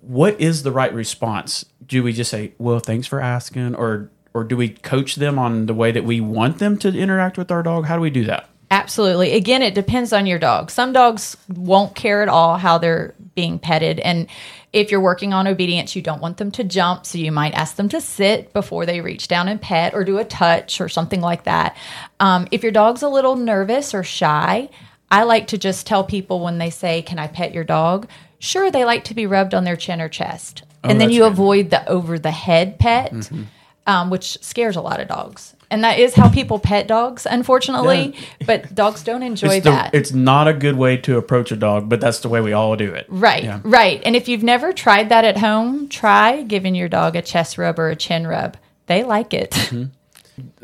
What 0.00 0.40
is 0.40 0.62
the 0.62 0.72
right 0.72 0.92
response? 0.92 1.66
Do 1.86 2.02
we 2.02 2.14
just 2.14 2.30
say, 2.30 2.54
"Well, 2.56 2.78
thanks 2.78 3.06
for 3.06 3.20
asking," 3.20 3.74
or 3.74 4.10
or 4.34 4.42
do 4.44 4.56
we 4.56 4.68
coach 4.68 5.14
them 5.14 5.38
on 5.38 5.66
the 5.66 5.74
way 5.74 5.92
that 5.92 6.04
we 6.04 6.20
want 6.20 6.58
them 6.58 6.76
to 6.78 6.88
interact 6.88 7.38
with 7.38 7.50
our 7.52 7.62
dog? 7.62 7.86
How 7.86 7.94
do 7.94 8.02
we 8.02 8.10
do 8.10 8.24
that? 8.24 8.48
Absolutely. 8.70 9.32
Again, 9.34 9.62
it 9.62 9.74
depends 9.74 10.12
on 10.12 10.26
your 10.26 10.40
dog. 10.40 10.70
Some 10.70 10.92
dogs 10.92 11.36
won't 11.48 11.94
care 11.94 12.22
at 12.22 12.28
all 12.28 12.56
how 12.58 12.78
they're 12.78 13.14
being 13.36 13.60
petted. 13.60 14.00
And 14.00 14.26
if 14.72 14.90
you're 14.90 15.00
working 15.00 15.32
on 15.32 15.46
obedience, 15.46 15.94
you 15.94 16.02
don't 16.02 16.20
want 16.20 16.38
them 16.38 16.50
to 16.52 16.64
jump. 16.64 17.06
So 17.06 17.18
you 17.18 17.30
might 17.30 17.54
ask 17.54 17.76
them 17.76 17.88
to 17.90 18.00
sit 18.00 18.52
before 18.52 18.84
they 18.86 19.00
reach 19.00 19.28
down 19.28 19.46
and 19.46 19.60
pet 19.62 19.94
or 19.94 20.02
do 20.02 20.18
a 20.18 20.24
touch 20.24 20.80
or 20.80 20.88
something 20.88 21.20
like 21.20 21.44
that. 21.44 21.76
Um, 22.18 22.48
if 22.50 22.64
your 22.64 22.72
dog's 22.72 23.02
a 23.02 23.08
little 23.08 23.36
nervous 23.36 23.94
or 23.94 24.02
shy, 24.02 24.68
I 25.08 25.22
like 25.22 25.46
to 25.48 25.58
just 25.58 25.86
tell 25.86 26.02
people 26.02 26.40
when 26.40 26.58
they 26.58 26.70
say, 26.70 27.02
Can 27.02 27.20
I 27.20 27.28
pet 27.28 27.54
your 27.54 27.62
dog? 27.64 28.08
Sure, 28.40 28.72
they 28.72 28.84
like 28.84 29.04
to 29.04 29.14
be 29.14 29.26
rubbed 29.26 29.54
on 29.54 29.62
their 29.62 29.76
chin 29.76 30.00
or 30.00 30.08
chest. 30.08 30.64
and 30.82 31.00
then 31.00 31.10
Oh, 31.10 31.12
you 31.12 31.20
good. 31.20 31.32
avoid 31.32 31.70
the 31.70 31.88
over 31.88 32.18
the 32.18 32.32
head 32.32 32.80
pet, 32.80 33.12
Mm-hmm. 33.12 33.42
Um, 33.86 34.10
which 34.10 34.38
scares 34.42 34.76
a 34.76 34.80
lot 34.80 35.00
of 35.00 35.08
dogs. 35.08 35.54
And 35.70 35.82
that 35.82 35.98
is 35.98 36.14
how 36.14 36.28
people 36.28 36.58
pet 36.60 36.86
dogs, 36.86 37.26
unfortunately. 37.28 38.14
But 38.46 38.74
dogs 38.74 39.02
don't 39.02 39.22
enjoy 39.22 39.56
It's, 39.56 39.64
the- 39.64 39.70
that. 39.70 39.94
it's 39.94 40.12
not 40.12 40.46
a 40.46 40.52
good 40.52 40.76
way 40.76 40.96
to 40.98 41.16
approach 41.18 41.50
a 41.50 41.56
dog, 41.56 41.88
but 41.88 42.00
that's 42.00 42.20
the 42.20 42.28
way 42.28 42.40
we 42.40 42.52
all 42.52 42.76
do 42.76 42.92
it. 42.92 43.06
Right, 43.08 43.42
Yeah. 43.42 43.60
right. 43.64 44.00
And 44.04 44.14
if 44.14 44.28
you've 44.28 44.42
never 44.44 44.72
tried 44.72 45.08
that 45.08 45.24
at 45.24 45.38
home, 45.38 45.88
try 45.88 46.42
giving 46.42 46.74
your 46.74 46.88
dog 46.88 47.16
a 47.16 47.22
chest 47.22 47.58
rub 47.58 47.78
or 47.78 47.88
a 47.88 47.96
chin 47.96 48.26
rub. 48.26 48.56
They 48.86 49.02
like 49.02 49.34
it. 49.34 49.50
Mm-hmm. 49.50 49.84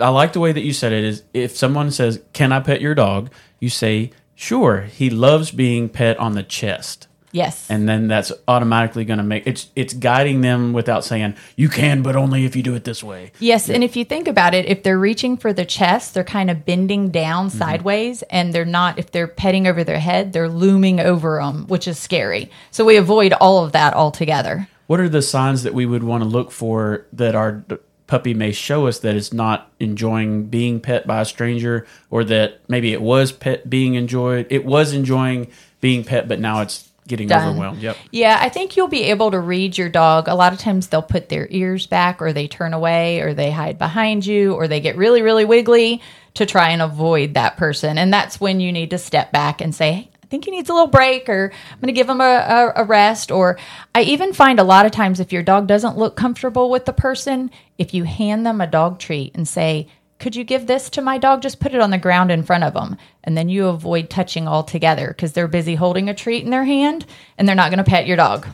I 0.03 0.09
like 0.11 0.33
the 0.33 0.41
way 0.41 0.53
that 0.53 0.63
you 0.63 0.73
said 0.73 0.93
it. 0.93 1.05
Is 1.05 1.23
if 1.33 1.57
someone 1.57 1.91
says, 1.91 2.21
"Can 2.33 2.53
I 2.53 2.59
pet 2.61 2.81
your 2.81 2.95
dog?" 2.95 3.31
You 3.61 3.69
say, 3.69 4.11
"Sure." 4.35 4.81
He 4.83 5.11
loves 5.11 5.53
being 5.53 5.89
pet 5.89 6.19
on 6.19 6.33
the 6.35 6.43
chest, 6.43 7.07
yes. 7.33 7.71
and 7.71 7.89
then 7.89 8.09
that's 8.09 8.33
automatically 8.49 9.05
going 9.05 9.19
to 9.19 9.25
make 9.25 9.47
it's 9.47 9.69
it's 9.77 9.95
guiding 9.95 10.41
them 10.41 10.73
without 10.73 11.05
saying, 11.05 11.35
"You 11.57 11.69
can, 11.69 12.03
but 12.03 12.17
only 12.17 12.45
if 12.45 12.55
you 12.57 12.63
do 12.63 12.75
it 12.75 12.85
this 12.85 13.03
way." 13.03 13.33
Yes, 13.39 13.69
and 13.69 13.83
if 13.85 13.97
you 13.97 14.05
think 14.05 14.29
about 14.29 14.55
it, 14.55 14.67
if 14.67 14.83
they're 14.83 14.99
reaching 14.99 15.37
for 15.37 15.53
the 15.53 15.65
chest, 15.65 16.15
they're 16.15 16.25
kind 16.25 16.51
of 16.51 16.65
bending 16.65 17.11
down 17.11 17.49
Mm-hmm. 17.49 17.59
sideways, 17.59 18.23
and 18.23 18.53
they're 18.53 18.65
not. 18.65 18.99
If 18.99 19.11
they're 19.13 19.29
petting 19.29 19.67
over 19.67 19.85
their 19.85 19.99
head, 20.01 20.33
they're 20.33 20.49
looming 20.49 21.01
over 21.01 21.39
them, 21.41 21.67
which 21.69 21.87
is 21.89 21.99
scary. 21.99 22.51
So 22.71 22.85
we 22.85 22.97
avoid 22.97 23.33
all 23.35 23.65
of 23.65 23.73
that 23.73 23.95
altogether. 23.95 24.69
What 24.87 25.01
are 25.01 25.09
the 25.09 25.23
signs 25.23 25.63
that 25.63 25.73
we 25.75 25.87
would 25.87 26.03
want 26.03 26.23
to 26.23 26.29
look 26.29 26.51
for 26.51 27.07
that 27.13 27.35
our 27.35 27.65
puppy 28.09 28.35
may 28.35 28.51
show 28.51 28.89
us 28.89 28.99
that 28.99 29.15
it's 29.15 29.33
not 29.33 29.71
enjoying 29.79 30.47
being 30.47 30.81
pet 30.81 31.07
by 31.07 31.21
a 31.21 31.25
stranger, 31.25 31.87
or 32.11 32.25
that 32.25 32.61
maybe 32.69 32.93
it 32.93 33.01
was 33.01 33.31
pet 33.31 33.71
being 33.71 33.95
enjoyed, 33.95 34.47
it 34.51 34.65
was 34.65 34.93
enjoying 34.93 35.47
being 35.81 36.03
pet, 36.05 36.27
but 36.29 36.41
now 36.41 36.61
it's 36.61 36.90
getting 37.11 37.29
Done. 37.29 37.51
overwhelmed. 37.51 37.83
Yep. 37.83 37.97
Yeah, 38.11 38.39
I 38.41 38.49
think 38.49 38.77
you'll 38.77 38.89
be 38.89 39.05
able 39.05 39.33
to 39.33 39.39
read 39.39 39.77
your 39.77 39.91
dog. 39.91 40.29
A 40.29 40.35
lot 40.35 40.55
of 40.55 40.59
times 40.59 40.89
they'll 40.89 41.03
put 41.03 41.29
their 41.29 41.47
ears 41.51 41.87
back, 41.87 42.23
or 42.23 42.33
they 42.33 42.49
turn 42.49 42.73
away, 42.73 43.21
or 43.21 43.35
they 43.35 43.51
hide 43.51 43.77
behind 43.77 44.25
you, 44.25 44.55
or 44.55 44.69
they 44.69 44.81
get 44.81 44.97
really, 44.97 45.21
really 45.21 45.45
wiggly 45.45 46.01
to 46.35 46.47
try 46.47 46.71
and 46.71 46.81
avoid 46.81 47.35
that 47.35 47.59
person. 47.59 47.99
And 47.99 48.13
that's 48.13 48.41
when 48.41 48.61
you 48.61 48.73
need 48.73 48.91
to 48.91 48.99
step 48.99 49.33
back 49.33 49.61
and 49.61 49.75
say, 49.75 49.93
"Hey, 49.93 50.11
I 50.23 50.27
think 50.27 50.45
he 50.45 50.53
needs 50.53 50.71
a 50.71 50.73
little 50.73 50.87
break, 50.87 51.29
or 51.29 51.51
I'm 51.53 51.81
going 51.81 51.89
to 51.89 51.93
give 51.93 52.09
him 52.09 52.21
a, 52.21 52.73
a, 52.77 52.83
a 52.83 52.85
rest. 52.85 53.31
Or 53.33 53.59
I 53.95 54.03
even 54.03 54.33
find 54.33 54.61
a 54.61 54.65
lot 54.65 54.87
of 54.87 54.93
times 54.93 55.19
if 55.19 55.33
your 55.33 55.43
dog 55.43 55.67
doesn't 55.67 55.99
look 55.99 56.17
comfortable 56.17 56.71
with 56.71 56.85
the 56.85 56.93
person, 56.93 57.51
if 57.79 57.93
you 57.95 58.05
hand 58.05 58.47
them 58.47 58.61
a 58.61 58.67
dog 58.67 59.01
treat 59.01 59.35
and 59.35 59.47
say, 59.47 59.89
could 60.21 60.37
you 60.37 60.45
give 60.45 60.67
this 60.67 60.91
to 60.91 61.03
my 61.03 61.19
dog? 61.19 61.43
Just 61.43 61.61
put 61.61 61.75
it 61.75 61.81
on 61.81 61.91
the 61.91 61.99
ground 61.99 62.31
in 62.31 62.45
front 62.45 62.63
of 62.63 62.75
them. 62.75 62.97
And 63.25 63.37
then 63.37 63.49
you 63.49 63.67
avoid 63.67 64.11
touching 64.11 64.47
altogether 64.47 65.09
because 65.09 65.33
they're 65.33 65.49
busy 65.49 65.75
holding 65.75 66.09
a 66.09 66.15
treat 66.15 66.45
in 66.45 66.51
their 66.51 66.65
hand 66.65 67.07
and 67.37 67.49
they're 67.49 67.57
not 67.57 67.71
going 67.71 67.83
to 67.83 67.91
pet 67.91 68.07
your 68.07 68.19
dog. 68.19 68.47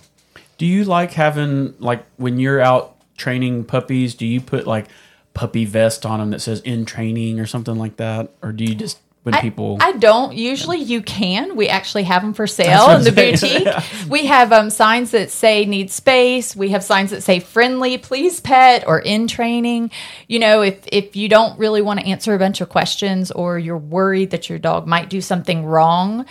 Do 0.58 0.64
you 0.64 0.85
like 0.85 1.12
having 1.12 1.75
like 1.78 2.06
when 2.16 2.38
you're 2.38 2.61
out 2.61 2.96
training 3.16 3.64
puppies? 3.64 4.14
Do 4.14 4.25
you 4.25 4.40
put 4.40 4.66
like 4.66 4.87
puppy 5.35 5.64
vest 5.64 6.06
on 6.06 6.20
them 6.20 6.30
that 6.30 6.40
says 6.40 6.61
"in 6.61 6.87
training" 6.87 7.40
or 7.40 7.46
something 7.46 7.76
like 7.76 7.96
that, 7.96 8.30
or 8.40 8.52
do 8.52 8.64
you 8.64 8.75
just 8.75 8.99
when 9.26 9.35
I- 9.35 9.40
people? 9.40 9.76
I, 9.80 9.92
don't. 9.92 10.35
Usually 10.35 10.78
you 10.78 11.02
can. 11.02 11.56
We 11.56 11.68
actually 11.68 12.04
have 12.04 12.23
them 12.23 12.33
for 12.33 12.47
sale 12.47 12.90
in 12.90 13.02
the 13.02 13.11
boutique. 13.11 13.66
We 14.09 14.26
have 14.26 14.52
um, 14.52 14.71
signs 14.71 15.11
that 15.11 15.33
say 15.33 15.64
need 15.64 15.90
space. 15.90 16.54
We 16.54 16.68
have 16.71 16.85
signs 16.85 17.11
that 17.11 17.23
say 17.23 17.40
friendly, 17.40 17.99
please 17.99 18.40
pet, 18.40 18.85
or 18.87 19.00
in 19.00 19.26
training. 19.26 19.90
You 20.28 20.38
know, 20.38 20.62
if, 20.62 20.85
if 20.87 21.16
you 21.16 21.28
don't 21.28 21.59
really 21.59 21.83
want 21.83 21.99
to 21.99 22.06
answer 22.06 22.35
a 22.35 22.38
bunch 22.38 22.61
of 22.61 22.68
questions 22.68 23.33
or 23.33 23.59
you're 23.59 23.76
worried 23.76 24.30
that 24.30 24.49
your 24.49 24.61
dog 24.61 24.87
might 24.87 25.11
do 25.11 25.21
something 25.21 25.64
wrong 25.64 26.25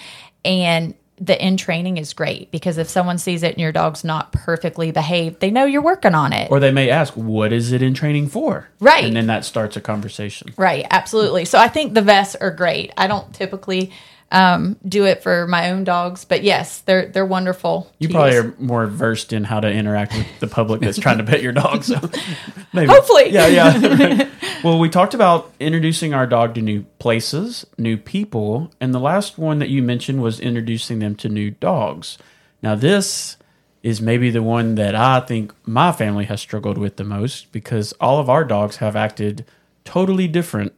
and 0.45 0.95
the 1.19 1.41
in 1.45 1.55
training 1.55 1.97
is 1.97 2.13
great 2.13 2.51
because 2.51 2.77
if 2.77 2.89
someone 2.89 3.17
sees 3.17 3.41
it 3.41 3.53
and 3.53 3.61
your 3.61 3.71
dog's 3.71 4.03
not 4.03 4.31
perfectly 4.33 4.91
behaved, 4.91 5.39
they 5.39 5.49
know 5.49 5.65
you're 5.65 5.81
working 5.81 6.13
on 6.13 6.33
it. 6.33 6.51
or 6.51 6.59
they 6.59 6.71
may 6.71 6.89
ask, 6.89 7.13
"What 7.13 7.53
is 7.53 7.71
it 7.71 7.81
in 7.81 7.93
training 7.93 8.27
for?" 8.27 8.67
Right. 8.79 9.05
and 9.05 9.15
then 9.15 9.27
that 9.27 9.45
starts 9.45 9.77
a 9.77 9.81
conversation. 9.81 10.53
Right, 10.57 10.85
absolutely. 10.91 11.45
So 11.45 11.57
I 11.57 11.69
think 11.69 11.93
the 11.93 12.01
vests 12.01 12.35
are 12.35 12.51
great. 12.51 12.91
I 12.97 13.07
don't 13.07 13.33
typically 13.33 13.91
um, 14.31 14.77
do 14.87 15.05
it 15.05 15.21
for 15.21 15.47
my 15.47 15.71
own 15.71 15.83
dogs, 15.83 16.25
but 16.25 16.43
yes, 16.43 16.81
they're 16.81 17.07
they're 17.07 17.25
wonderful. 17.25 17.91
You 17.99 18.09
probably 18.09 18.35
use. 18.35 18.45
are 18.45 18.55
more 18.57 18.87
versed 18.87 19.31
in 19.33 19.43
how 19.43 19.59
to 19.59 19.71
interact 19.71 20.13
with 20.13 20.27
the 20.39 20.47
public 20.47 20.81
that's 20.81 20.97
trying 20.97 21.19
to 21.19 21.23
pet 21.23 21.41
your 21.41 21.51
dog. 21.51 21.83
So 21.83 21.99
maybe. 22.73 22.91
Hopefully. 22.91 23.29
Yeah, 23.29 23.47
yeah. 23.47 24.29
well, 24.63 24.79
we 24.79 24.89
talked 24.89 25.13
about 25.13 25.53
introducing 25.59 26.13
our 26.13 26.25
dog 26.25 26.55
to 26.55 26.61
new 26.61 26.83
places, 26.99 27.65
new 27.77 27.97
people, 27.97 28.71
and 28.81 28.93
the 28.93 28.99
last 28.99 29.37
one 29.37 29.59
that 29.59 29.69
you 29.69 29.83
mentioned 29.83 30.21
was 30.21 30.39
introducing 30.39 30.99
them 30.99 31.15
to 31.17 31.29
new 31.29 31.51
dogs. 31.51 32.17
Now, 32.63 32.73
this 32.73 33.37
is 33.83 34.01
maybe 34.01 34.31
the 34.31 34.41
one 34.41 34.73
that 34.75 34.95
I 34.95 35.19
think 35.19 35.53
my 35.67 35.91
family 35.91 36.25
has 36.25 36.41
struggled 36.41 36.79
with 36.79 36.95
the 36.95 37.03
most 37.03 37.51
because 37.51 37.93
all 38.01 38.19
of 38.19 38.27
our 38.29 38.43
dogs 38.43 38.77
have 38.77 38.95
acted 38.95 39.45
totally 39.83 40.27
different 40.27 40.73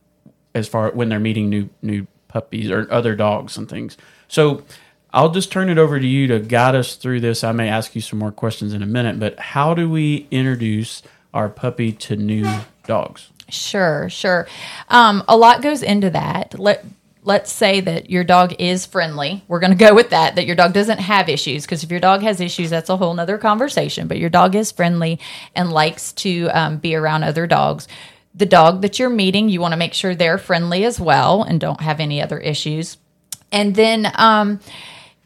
as 0.53 0.67
far 0.67 0.91
when 0.91 1.07
they're 1.07 1.19
meeting 1.19 1.49
new 1.49 1.69
new 1.81 2.05
puppies 2.37 2.69
or 2.69 2.87
other 2.91 3.15
dogs 3.15 3.57
and 3.57 3.67
things. 3.67 3.97
So 4.27 4.63
I'll 5.11 5.31
just 5.31 5.51
turn 5.51 5.69
it 5.69 5.79
over 5.79 5.99
to 5.99 6.05
you 6.05 6.27
to 6.27 6.39
guide 6.39 6.75
us 6.75 6.95
through 6.95 7.21
this. 7.21 7.43
I 7.43 7.51
may 7.51 7.67
ask 7.67 7.95
you 7.95 8.01
some 8.01 8.19
more 8.19 8.31
questions 8.31 8.73
in 8.73 8.83
a 8.83 8.85
minute, 8.85 9.19
but 9.19 9.39
how 9.39 9.73
do 9.73 9.89
we 9.89 10.27
introduce 10.29 11.01
our 11.33 11.49
puppy 11.49 11.91
to 11.93 12.15
new 12.15 12.47
dogs? 12.85 13.31
Sure, 13.49 14.07
sure. 14.09 14.47
Um, 14.89 15.23
a 15.27 15.35
lot 15.35 15.63
goes 15.63 15.81
into 15.81 16.11
that. 16.11 16.59
Let 16.59 16.85
let's 17.23 17.51
say 17.51 17.81
that 17.81 18.09
your 18.09 18.23
dog 18.23 18.53
is 18.59 18.85
friendly. 18.85 19.43
We're 19.47 19.59
going 19.59 19.77
to 19.77 19.77
go 19.77 19.95
with 19.95 20.11
that. 20.11 20.35
That 20.35 20.45
your 20.45 20.55
dog 20.55 20.73
doesn't 20.73 20.99
have 20.99 21.27
issues 21.29 21.65
because 21.65 21.83
if 21.83 21.89
your 21.89 21.99
dog 21.99 22.21
has 22.21 22.39
issues, 22.39 22.69
that's 22.69 22.89
a 22.89 22.97
whole 22.97 23.13
nother 23.13 23.37
conversation. 23.39 24.07
But 24.07 24.19
your 24.19 24.29
dog 24.29 24.55
is 24.55 24.71
friendly 24.71 25.19
and 25.55 25.71
likes 25.71 26.13
to 26.13 26.49
um, 26.49 26.77
be 26.77 26.95
around 26.95 27.23
other 27.23 27.47
dogs. 27.47 27.87
The 28.37 28.45
dog 28.45 28.81
that 28.81 28.99
you're 28.99 29.09
meeting, 29.09 29.49
you 29.49 29.59
want 29.59 29.73
to 29.73 29.77
make 29.77 29.93
sure 29.93 30.15
they're 30.15 30.37
friendly 30.37 30.85
as 30.85 30.99
well 30.99 31.43
and 31.43 31.59
don't 31.59 31.81
have 31.81 31.99
any 31.99 32.21
other 32.21 32.39
issues. 32.39 32.97
And 33.51 33.75
then 33.75 34.11
um, 34.15 34.59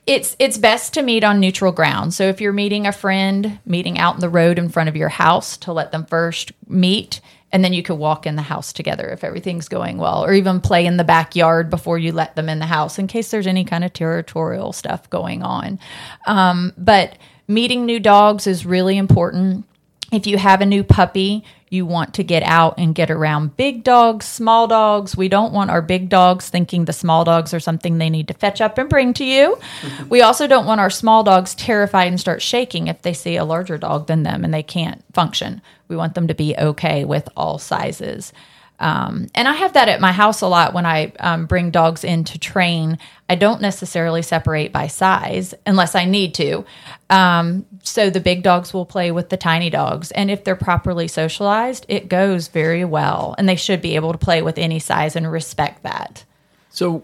it's 0.07 0.35
it's 0.39 0.57
best 0.57 0.93
to 0.95 1.01
meet 1.01 1.23
on 1.23 1.39
neutral 1.39 1.71
ground. 1.71 2.13
So 2.13 2.23
if 2.23 2.41
you're 2.41 2.53
meeting 2.53 2.87
a 2.87 2.91
friend, 2.91 3.59
meeting 3.65 3.97
out 3.97 4.15
in 4.15 4.21
the 4.21 4.29
road 4.29 4.57
in 4.57 4.69
front 4.69 4.89
of 4.89 4.95
your 4.95 5.09
house 5.09 5.57
to 5.57 5.73
let 5.73 5.91
them 5.91 6.05
first 6.05 6.51
meet 6.67 7.21
and 7.51 7.63
then 7.63 7.73
you 7.73 7.83
could 7.83 7.95
walk 7.95 8.25
in 8.25 8.35
the 8.35 8.41
house 8.41 8.71
together 8.71 9.09
if 9.09 9.23
everything's 9.23 9.67
going 9.67 9.97
well 9.97 10.23
or 10.23 10.33
even 10.33 10.61
play 10.61 10.85
in 10.85 10.97
the 10.97 11.03
backyard 11.03 11.69
before 11.69 11.97
you 11.97 12.11
let 12.11 12.35
them 12.35 12.49
in 12.49 12.59
the 12.59 12.65
house 12.65 12.97
in 12.97 13.07
case 13.07 13.29
there's 13.31 13.47
any 13.47 13.65
kind 13.65 13.83
of 13.83 13.93
territorial 13.93 14.71
stuff 14.71 15.09
going 15.09 15.43
on. 15.43 15.79
Um, 16.25 16.73
but 16.77 17.17
meeting 17.47 17.85
new 17.85 17.99
dogs 17.99 18.47
is 18.47 18.65
really 18.65 18.97
important 18.97 19.65
if 20.11 20.27
you 20.27 20.37
have 20.37 20.61
a 20.61 20.65
new 20.65 20.83
puppy, 20.83 21.43
you 21.71 21.85
want 21.85 22.13
to 22.15 22.23
get 22.23 22.43
out 22.43 22.75
and 22.77 22.93
get 22.93 23.09
around 23.09 23.55
big 23.55 23.85
dogs, 23.85 24.25
small 24.25 24.67
dogs. 24.67 25.15
We 25.15 25.29
don't 25.29 25.53
want 25.53 25.71
our 25.71 25.81
big 25.81 26.09
dogs 26.09 26.49
thinking 26.49 26.83
the 26.83 26.91
small 26.91 27.23
dogs 27.23 27.53
are 27.53 27.61
something 27.61 27.97
they 27.97 28.09
need 28.09 28.27
to 28.27 28.33
fetch 28.33 28.59
up 28.59 28.77
and 28.77 28.89
bring 28.89 29.13
to 29.15 29.23
you. 29.23 29.57
we 30.09 30.21
also 30.21 30.47
don't 30.47 30.65
want 30.65 30.81
our 30.81 30.89
small 30.89 31.23
dogs 31.23 31.55
terrified 31.55 32.09
and 32.09 32.19
start 32.19 32.41
shaking 32.41 32.87
if 32.87 33.01
they 33.03 33.13
see 33.13 33.37
a 33.37 33.45
larger 33.45 33.77
dog 33.77 34.07
than 34.07 34.23
them 34.23 34.43
and 34.43 34.53
they 34.53 34.63
can't 34.63 35.01
function. 35.13 35.61
We 35.87 35.95
want 35.95 36.13
them 36.13 36.27
to 36.27 36.35
be 36.35 36.55
okay 36.57 37.05
with 37.05 37.29
all 37.37 37.57
sizes. 37.57 38.33
Um, 38.81 39.27
and 39.35 39.47
I 39.47 39.53
have 39.53 39.73
that 39.73 39.89
at 39.89 40.01
my 40.01 40.11
house 40.11 40.41
a 40.41 40.47
lot 40.47 40.73
when 40.73 40.87
I 40.87 41.13
um, 41.19 41.45
bring 41.45 41.69
dogs 41.69 42.03
in 42.03 42.23
to 42.25 42.39
train. 42.39 42.97
I 43.29 43.35
don't 43.35 43.61
necessarily 43.61 44.23
separate 44.23 44.73
by 44.73 44.87
size 44.87 45.53
unless 45.67 45.93
I 45.93 46.05
need 46.05 46.33
to. 46.35 46.65
Um, 47.11 47.67
so 47.83 48.09
the 48.09 48.19
big 48.19 48.41
dogs 48.41 48.73
will 48.73 48.87
play 48.87 49.11
with 49.11 49.29
the 49.29 49.37
tiny 49.37 49.69
dogs. 49.69 50.09
And 50.11 50.31
if 50.31 50.43
they're 50.43 50.55
properly 50.55 51.07
socialized, 51.07 51.85
it 51.89 52.09
goes 52.09 52.47
very 52.47 52.83
well. 52.83 53.35
And 53.37 53.47
they 53.47 53.55
should 53.55 53.83
be 53.83 53.95
able 53.95 54.13
to 54.13 54.17
play 54.17 54.41
with 54.41 54.57
any 54.57 54.79
size 54.79 55.15
and 55.15 55.31
respect 55.31 55.83
that. 55.83 56.25
So, 56.71 57.03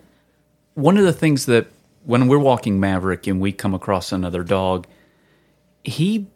one 0.73 0.97
of 0.97 1.05
the 1.05 1.13
things 1.13 1.45
that 1.45 1.67
when 2.05 2.27
we're 2.27 2.39
walking 2.39 2.79
Maverick 2.79 3.27
and 3.27 3.39
we 3.39 3.51
come 3.51 3.73
across 3.73 4.11
another 4.11 4.43
dog, 4.43 4.87
he 5.83 6.27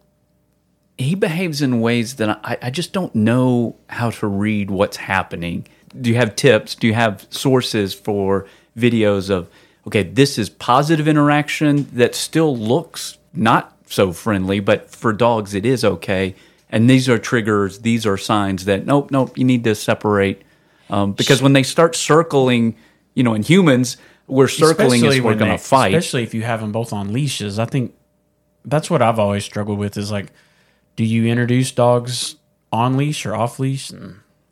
he 0.97 1.15
behaves 1.15 1.61
in 1.61 1.81
ways 1.81 2.15
that 2.17 2.29
I, 2.43 2.57
I 2.61 2.69
just 2.69 2.93
don't 2.93 3.13
know 3.15 3.75
how 3.87 4.11
to 4.11 4.27
read 4.27 4.69
what's 4.69 4.97
happening. 4.97 5.67
Do 5.99 6.09
you 6.09 6.15
have 6.15 6.35
tips? 6.35 6.75
Do 6.75 6.87
you 6.87 6.93
have 6.93 7.27
sources 7.29 7.93
for 7.93 8.47
videos 8.77 9.29
of 9.29 9.49
okay, 9.87 10.03
this 10.03 10.37
is 10.37 10.49
positive 10.49 11.07
interaction 11.07 11.87
that 11.93 12.13
still 12.13 12.55
looks 12.55 13.17
not 13.33 13.75
so 13.87 14.13
friendly, 14.13 14.59
but 14.59 14.91
for 14.91 15.11
dogs 15.11 15.53
it 15.53 15.65
is 15.65 15.83
okay. 15.83 16.35
And 16.69 16.89
these 16.89 17.09
are 17.09 17.17
triggers, 17.17 17.79
these 17.79 18.05
are 18.05 18.17
signs 18.17 18.65
that 18.65 18.85
nope, 18.85 19.11
nope, 19.11 19.37
you 19.37 19.43
need 19.43 19.63
to 19.63 19.75
separate. 19.75 20.43
Um, 20.89 21.13
because 21.13 21.41
when 21.41 21.53
they 21.53 21.63
start 21.63 21.95
circling 21.95 22.75
you 23.13 23.23
know, 23.23 23.33
in 23.33 23.43
humans, 23.43 23.97
we're 24.27 24.47
circling 24.47 25.05
as 25.05 25.19
we're 25.21 25.35
going 25.35 25.51
to 25.51 25.57
fight. 25.57 25.93
Especially 25.93 26.23
if 26.23 26.33
you 26.33 26.43
have 26.43 26.61
them 26.61 26.71
both 26.71 26.93
on 26.93 27.11
leashes. 27.11 27.59
I 27.59 27.65
think 27.65 27.93
that's 28.63 28.89
what 28.89 29.01
I've 29.01 29.19
always 29.19 29.43
struggled 29.43 29.79
with 29.79 29.97
is 29.97 30.11
like, 30.11 30.27
do 30.95 31.03
you 31.03 31.27
introduce 31.27 31.71
dogs 31.71 32.35
on 32.71 32.97
leash 32.97 33.25
or 33.25 33.35
off 33.35 33.59
leash? 33.59 33.91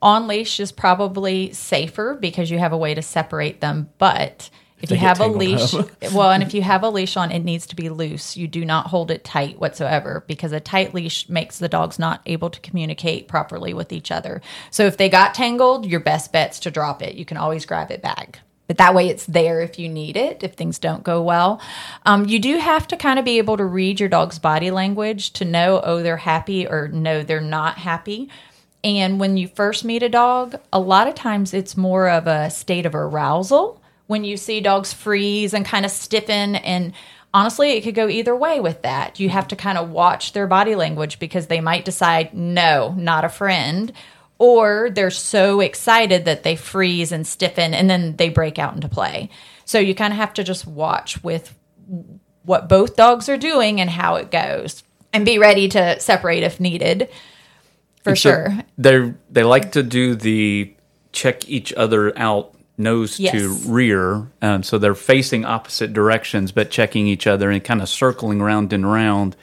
On 0.01 0.27
leash 0.27 0.59
is 0.59 0.71
probably 0.71 1.51
safer 1.51 2.17
because 2.19 2.49
you 2.49 2.59
have 2.59 2.73
a 2.73 2.77
way 2.77 2.93
to 2.93 3.01
separate 3.01 3.61
them. 3.61 3.89
But 3.97 4.49
if 4.81 4.89
they 4.89 4.95
you 4.95 5.01
have 5.01 5.19
a 5.19 5.27
leash, 5.27 5.73
well, 6.13 6.31
and 6.31 6.41
if 6.41 6.53
you 6.53 6.61
have 6.61 6.83
a 6.83 6.89
leash 6.89 7.17
on, 7.17 7.31
it 7.31 7.43
needs 7.43 7.65
to 7.67 7.75
be 7.75 7.89
loose. 7.89 8.37
You 8.37 8.47
do 8.47 8.63
not 8.63 8.87
hold 8.87 9.11
it 9.11 9.23
tight 9.23 9.59
whatsoever 9.59 10.23
because 10.27 10.51
a 10.51 10.59
tight 10.59 10.93
leash 10.93 11.27
makes 11.27 11.59
the 11.59 11.67
dogs 11.67 11.99
not 11.99 12.21
able 12.25 12.49
to 12.49 12.59
communicate 12.61 13.27
properly 13.27 13.73
with 13.73 13.91
each 13.91 14.09
other. 14.09 14.41
So 14.71 14.85
if 14.85 14.97
they 14.97 15.09
got 15.09 15.33
tangled, 15.33 15.85
your 15.85 15.99
best 15.99 16.31
bet's 16.31 16.59
to 16.61 16.71
drop 16.71 17.01
it. 17.01 17.15
You 17.15 17.25
can 17.25 17.37
always 17.37 17.65
grab 17.65 17.91
it 17.91 18.01
back. 18.01 18.39
But 18.69 18.77
that 18.77 18.93
way 18.93 19.09
it's 19.09 19.25
there 19.25 19.61
if 19.61 19.79
you 19.79 19.89
need 19.89 20.15
it, 20.15 20.43
if 20.43 20.53
things 20.53 20.77
don't 20.77 21.03
go 21.03 21.23
well. 21.23 21.59
Um, 22.05 22.27
you 22.27 22.37
do 22.37 22.59
have 22.59 22.87
to 22.89 22.97
kind 22.97 23.17
of 23.17 23.25
be 23.25 23.39
able 23.39 23.57
to 23.57 23.65
read 23.65 23.99
your 23.99 24.09
dog's 24.09 24.37
body 24.37 24.69
language 24.69 25.31
to 25.33 25.43
know, 25.43 25.81
oh, 25.83 26.03
they're 26.03 26.17
happy 26.17 26.67
or 26.67 26.87
no, 26.87 27.23
they're 27.23 27.41
not 27.41 27.79
happy. 27.79 28.29
And 28.83 29.19
when 29.19 29.37
you 29.37 29.47
first 29.47 29.83
meet 29.83 30.03
a 30.03 30.07
dog, 30.07 30.55
a 30.71 30.79
lot 30.79 31.07
of 31.07 31.15
times 31.15 31.51
it's 31.51 31.75
more 31.75 32.09
of 32.09 32.27
a 32.27 32.51
state 32.51 32.85
of 32.85 32.93
arousal 32.93 33.81
when 34.05 34.23
you 34.23 34.37
see 34.37 34.61
dogs 34.61 34.93
freeze 34.93 35.55
and 35.55 35.65
kind 35.65 35.83
of 35.83 35.89
stiffen. 35.89 36.53
And 36.53 36.93
honestly, 37.33 37.71
it 37.71 37.81
could 37.81 37.95
go 37.95 38.07
either 38.07 38.35
way 38.35 38.59
with 38.59 38.83
that. 38.83 39.19
You 39.19 39.29
have 39.29 39.47
to 39.47 39.55
kind 39.55 39.79
of 39.79 39.89
watch 39.89 40.33
their 40.33 40.45
body 40.45 40.75
language 40.75 41.17
because 41.17 41.47
they 41.47 41.59
might 41.59 41.85
decide, 41.85 42.35
no, 42.35 42.93
not 42.95 43.25
a 43.25 43.29
friend. 43.29 43.91
Or 44.39 44.89
they're 44.89 45.11
so 45.11 45.59
excited 45.59 46.25
that 46.25 46.43
they 46.43 46.55
freeze 46.55 47.11
and 47.11 47.27
stiffen 47.27 47.73
and 47.73 47.89
then 47.89 48.15
they 48.15 48.29
break 48.29 48.57
out 48.57 48.73
into 48.73 48.89
play. 48.89 49.29
So 49.65 49.77
you 49.79 49.93
kind 49.93 50.13
of 50.13 50.17
have 50.17 50.33
to 50.35 50.43
just 50.43 50.65
watch 50.65 51.21
with 51.23 51.53
what 52.43 52.67
both 52.67 52.95
dogs 52.95 53.29
are 53.29 53.37
doing 53.37 53.79
and 53.79 53.89
how 53.89 54.15
it 54.15 54.31
goes 54.31 54.83
and 55.13 55.25
be 55.25 55.37
ready 55.37 55.67
to 55.69 55.99
separate 55.99 56.43
if 56.43 56.59
needed 56.59 57.09
for 58.03 58.15
So 58.15 58.29
sure. 58.29 58.59
They 58.77 59.13
they 59.29 59.43
like 59.43 59.73
to 59.73 59.83
do 59.83 60.15
the 60.15 60.73
check 61.11 61.47
each 61.49 61.73
other 61.73 62.17
out 62.17 62.55
nose 62.77 63.17
to 63.17 63.49
rear, 63.67 64.31
um, 64.41 64.63
so 64.63 64.77
they're 64.77 64.95
facing 64.95 65.43
opposite 65.43 65.91
directions 65.93 66.51
but 66.51 66.71
checking 66.71 67.07
each 67.07 67.27
other 67.27 67.51
and 67.51 67.63
kind 67.63 67.81
of 67.81 67.89
circling 67.89 68.41
round 68.41 68.71
and 68.73 68.89
round. 68.89 69.35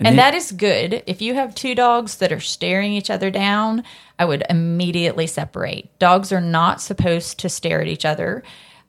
And 0.00 0.18
that 0.18 0.34
is 0.34 0.52
good. 0.52 1.02
If 1.06 1.20
you 1.20 1.34
have 1.34 1.54
two 1.54 1.74
dogs 1.74 2.16
that 2.16 2.32
are 2.32 2.40
staring 2.40 2.92
each 2.92 3.10
other 3.10 3.30
down, 3.30 3.82
I 4.18 4.24
would 4.24 4.44
immediately 4.48 5.26
separate. 5.26 5.96
Dogs 5.98 6.32
are 6.32 6.40
not 6.40 6.80
supposed 6.80 7.40
to 7.40 7.48
stare 7.48 7.80
at 7.80 7.88
each 7.88 8.04
other. 8.04 8.42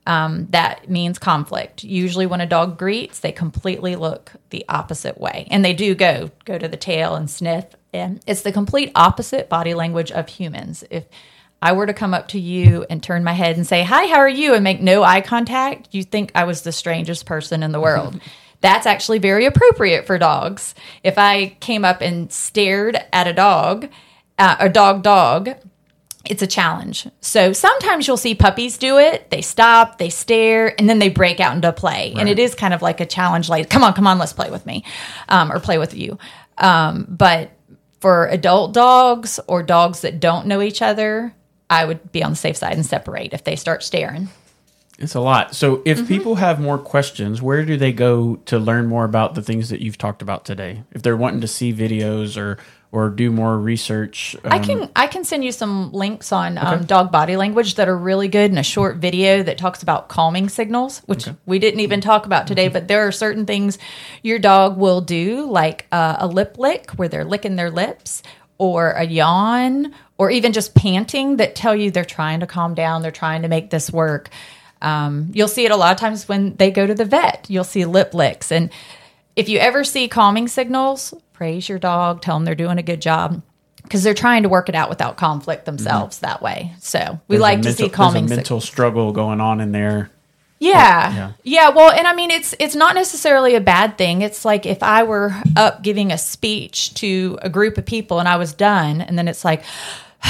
Um, 0.05 0.47
that 0.51 0.89
means 0.89 1.19
conflict. 1.19 1.83
Usually, 1.83 2.25
when 2.25 2.41
a 2.41 2.45
dog 2.45 2.77
greets, 2.77 3.19
they 3.19 3.31
completely 3.31 3.95
look 3.95 4.31
the 4.49 4.65
opposite 4.69 5.19
way, 5.19 5.47
and 5.51 5.63
they 5.63 5.73
do 5.73 5.93
go 5.93 6.31
go 6.45 6.57
to 6.57 6.67
the 6.67 6.77
tail 6.77 7.15
and 7.15 7.29
sniff. 7.29 7.65
And 7.93 8.21
it's 8.25 8.41
the 8.41 8.51
complete 8.51 8.91
opposite 8.95 9.49
body 9.49 9.73
language 9.73 10.11
of 10.11 10.27
humans. 10.27 10.83
If 10.89 11.05
I 11.61 11.73
were 11.73 11.85
to 11.85 11.93
come 11.93 12.13
up 12.13 12.29
to 12.29 12.39
you 12.39 12.85
and 12.89 13.03
turn 13.03 13.23
my 13.23 13.33
head 13.33 13.57
and 13.57 13.67
say, 13.67 13.83
Hi, 13.83 14.07
how 14.07 14.17
are 14.17 14.29
you? 14.29 14.53
and 14.53 14.63
make 14.63 14.81
no 14.81 15.03
eye 15.03 15.21
contact, 15.21 15.89
you 15.91 16.03
think 16.03 16.31
I 16.33 16.45
was 16.45 16.61
the 16.61 16.71
strangest 16.71 17.25
person 17.25 17.63
in 17.63 17.71
the 17.71 17.81
world. 17.81 18.19
That's 18.61 18.85
actually 18.85 19.19
very 19.19 19.45
appropriate 19.45 20.05
for 20.05 20.17
dogs. 20.17 20.75
If 21.03 21.17
I 21.17 21.57
came 21.59 21.85
up 21.85 22.01
and 22.01 22.31
stared 22.31 22.97
at 23.13 23.27
a 23.27 23.33
dog, 23.33 23.89
uh, 24.37 24.57
a 24.59 24.69
dog 24.69 25.03
dog, 25.03 25.55
it's 26.25 26.41
a 26.41 26.47
challenge. 26.47 27.07
So 27.21 27.53
sometimes 27.53 28.05
you'll 28.05 28.17
see 28.17 28.35
puppies 28.35 28.77
do 28.77 28.97
it. 28.97 29.29
They 29.29 29.41
stop, 29.41 29.97
they 29.97 30.09
stare, 30.09 30.79
and 30.79 30.89
then 30.89 30.99
they 30.99 31.09
break 31.09 31.39
out 31.39 31.55
into 31.55 31.71
play. 31.71 32.13
And 32.17 32.27
it 32.27 32.37
is 32.37 32.53
kind 32.53 32.73
of 32.73 32.81
like 32.81 32.99
a 32.99 33.05
challenge 33.05 33.49
like, 33.49 33.69
come 33.69 33.83
on, 33.83 33.93
come 33.93 34.05
on, 34.05 34.17
let's 34.19 34.33
play 34.33 34.51
with 34.51 34.65
me 34.65 34.83
um, 35.29 35.51
or 35.51 35.59
play 35.59 35.77
with 35.77 35.93
you. 35.93 36.17
Um, 36.57 37.05
but 37.09 37.51
for 38.01 38.27
adult 38.27 38.73
dogs 38.73 39.39
or 39.47 39.63
dogs 39.63 40.01
that 40.01 40.19
don't 40.19 40.45
know 40.45 40.61
each 40.61 40.81
other, 40.81 41.33
I 41.69 41.85
would 41.85 42.11
be 42.11 42.23
on 42.23 42.31
the 42.31 42.37
safe 42.37 42.57
side 42.57 42.73
and 42.73 42.85
separate 42.85 43.33
if 43.33 43.43
they 43.43 43.55
start 43.55 43.83
staring. 43.83 44.29
It's 44.99 45.15
a 45.15 45.21
lot. 45.21 45.55
So 45.55 45.81
if 45.85 45.97
Mm-hmm. 45.97 46.07
people 46.07 46.35
have 46.35 46.59
more 46.59 46.77
questions, 46.77 47.41
where 47.41 47.65
do 47.65 47.77
they 47.77 47.93
go 47.93 48.35
to 48.45 48.59
learn 48.59 48.87
more 48.87 49.05
about 49.05 49.33
the 49.33 49.41
things 49.41 49.69
that 49.69 49.81
you've 49.81 49.97
talked 49.97 50.21
about 50.21 50.45
today? 50.45 50.83
If 50.91 51.01
they're 51.01 51.17
wanting 51.17 51.41
to 51.41 51.47
see 51.47 51.73
videos 51.73 52.37
or 52.37 52.57
or 52.91 53.11
do 53.11 53.29
more 53.29 53.55
research, 53.59 54.35
I 54.43 54.57
um, 54.57 54.63
can 54.63 54.89
I 54.95 55.05
can 55.07 55.23
send 55.23 55.45
you 55.45 55.51
some 55.51 55.91
links 55.93 56.31
on 56.31 56.57
um, 56.57 56.85
dog 56.85 57.11
body 57.11 57.35
language 57.37 57.75
that 57.75 57.87
are 57.87 57.95
really 57.95 58.27
good 58.27 58.49
and 58.49 58.57
a 58.57 58.63
short 58.63 58.97
video 58.97 59.43
that 59.43 59.57
talks 59.59 59.83
about 59.83 60.09
calming 60.09 60.49
signals, 60.49 60.99
which 61.05 61.27
we 61.45 61.59
didn't 61.59 61.81
even 61.81 62.01
talk 62.01 62.25
about 62.25 62.47
today. 62.47 62.67
But 62.67 62.87
there 62.87 63.05
are 63.07 63.11
certain 63.11 63.45
things 63.45 63.77
your 64.23 64.39
dog 64.39 64.77
will 64.77 65.01
do, 65.01 65.45
like 65.45 65.85
uh, 65.91 66.17
a 66.19 66.27
lip 66.27 66.57
lick 66.57 66.91
where 66.91 67.07
they're 67.07 67.25
licking 67.25 67.57
their 67.57 67.69
lips, 67.69 68.23
or 68.57 68.91
a 68.91 69.05
yawn, 69.05 69.93
or 70.17 70.31
even 70.31 70.51
just 70.51 70.73
panting 70.73 71.37
that 71.37 71.55
tell 71.55 71.75
you 71.75 71.91
they're 71.91 72.03
trying 72.03 72.39
to 72.39 72.47
calm 72.47 72.73
down, 72.73 73.03
they're 73.03 73.11
trying 73.11 73.43
to 73.43 73.47
make 73.47 73.69
this 73.69 73.91
work. 73.91 74.29
Um, 74.81 75.29
you'll 75.33 75.47
see 75.47 75.65
it 75.65 75.71
a 75.71 75.75
lot 75.75 75.91
of 75.91 75.97
times 75.99 76.27
when 76.27 76.55
they 76.55 76.71
go 76.71 76.87
to 76.87 76.93
the 76.93 77.05
vet. 77.05 77.45
You'll 77.49 77.63
see 77.63 77.85
lip 77.85 78.13
licks 78.13 78.51
and 78.51 78.69
if 79.35 79.47
you 79.47 79.59
ever 79.59 79.83
see 79.85 80.07
calming 80.09 80.47
signals, 80.49 81.13
praise 81.33 81.69
your 81.69 81.79
dog, 81.79 82.21
tell 82.21 82.35
them 82.35 82.43
they're 82.45 82.55
doing 82.55 82.77
a 82.77 82.83
good 82.83 83.01
job 83.01 83.41
because 83.83 84.03
they're 84.03 84.13
trying 84.13 84.43
to 84.43 84.49
work 84.49 84.67
it 84.67 84.75
out 84.75 84.89
without 84.89 85.15
conflict 85.15 85.63
themselves 85.65 86.19
that 86.19 86.41
way. 86.41 86.73
So 86.79 86.99
we 86.99 87.05
Mm-hmm. 87.05 87.17
there's 87.29 87.41
like 87.41 87.61
to 87.61 87.67
mental- 87.69 87.85
see 87.85 87.89
calming 87.89 88.13
There's 88.25 88.31
a 88.31 88.35
signals. 88.35 88.37
mental 88.37 88.61
struggle 88.61 89.11
going 89.13 89.39
on 89.39 89.61
in 89.61 89.71
there. 89.71 90.11
Yeah. 90.61 91.13
Yeah. 91.13 91.31
yeah. 91.43 91.69
Well, 91.69 91.89
and 91.91 92.05
I 92.05 92.13
mean 92.13 92.31
it's 92.31 92.53
it's 92.59 92.75
not 92.75 92.93
necessarily 92.95 93.55
a 93.55 93.61
bad 93.61 93.97
thing. 93.97 94.21
It's 94.21 94.43
like 94.43 94.65
if 94.65 94.83
I 94.83 95.03
were 95.03 95.33
up 95.55 95.83
giving 95.83 96.11
a 96.11 96.17
speech 96.17 96.93
to 96.95 97.39
a 97.41 97.49
group 97.49 97.77
of 97.77 97.85
people 97.85 98.19
and 98.19 98.27
I 98.27 98.35
was 98.35 98.51
done 98.51 98.99
and 98.99 99.17
then 99.17 99.29
it's 99.29 99.45
like 99.45 99.63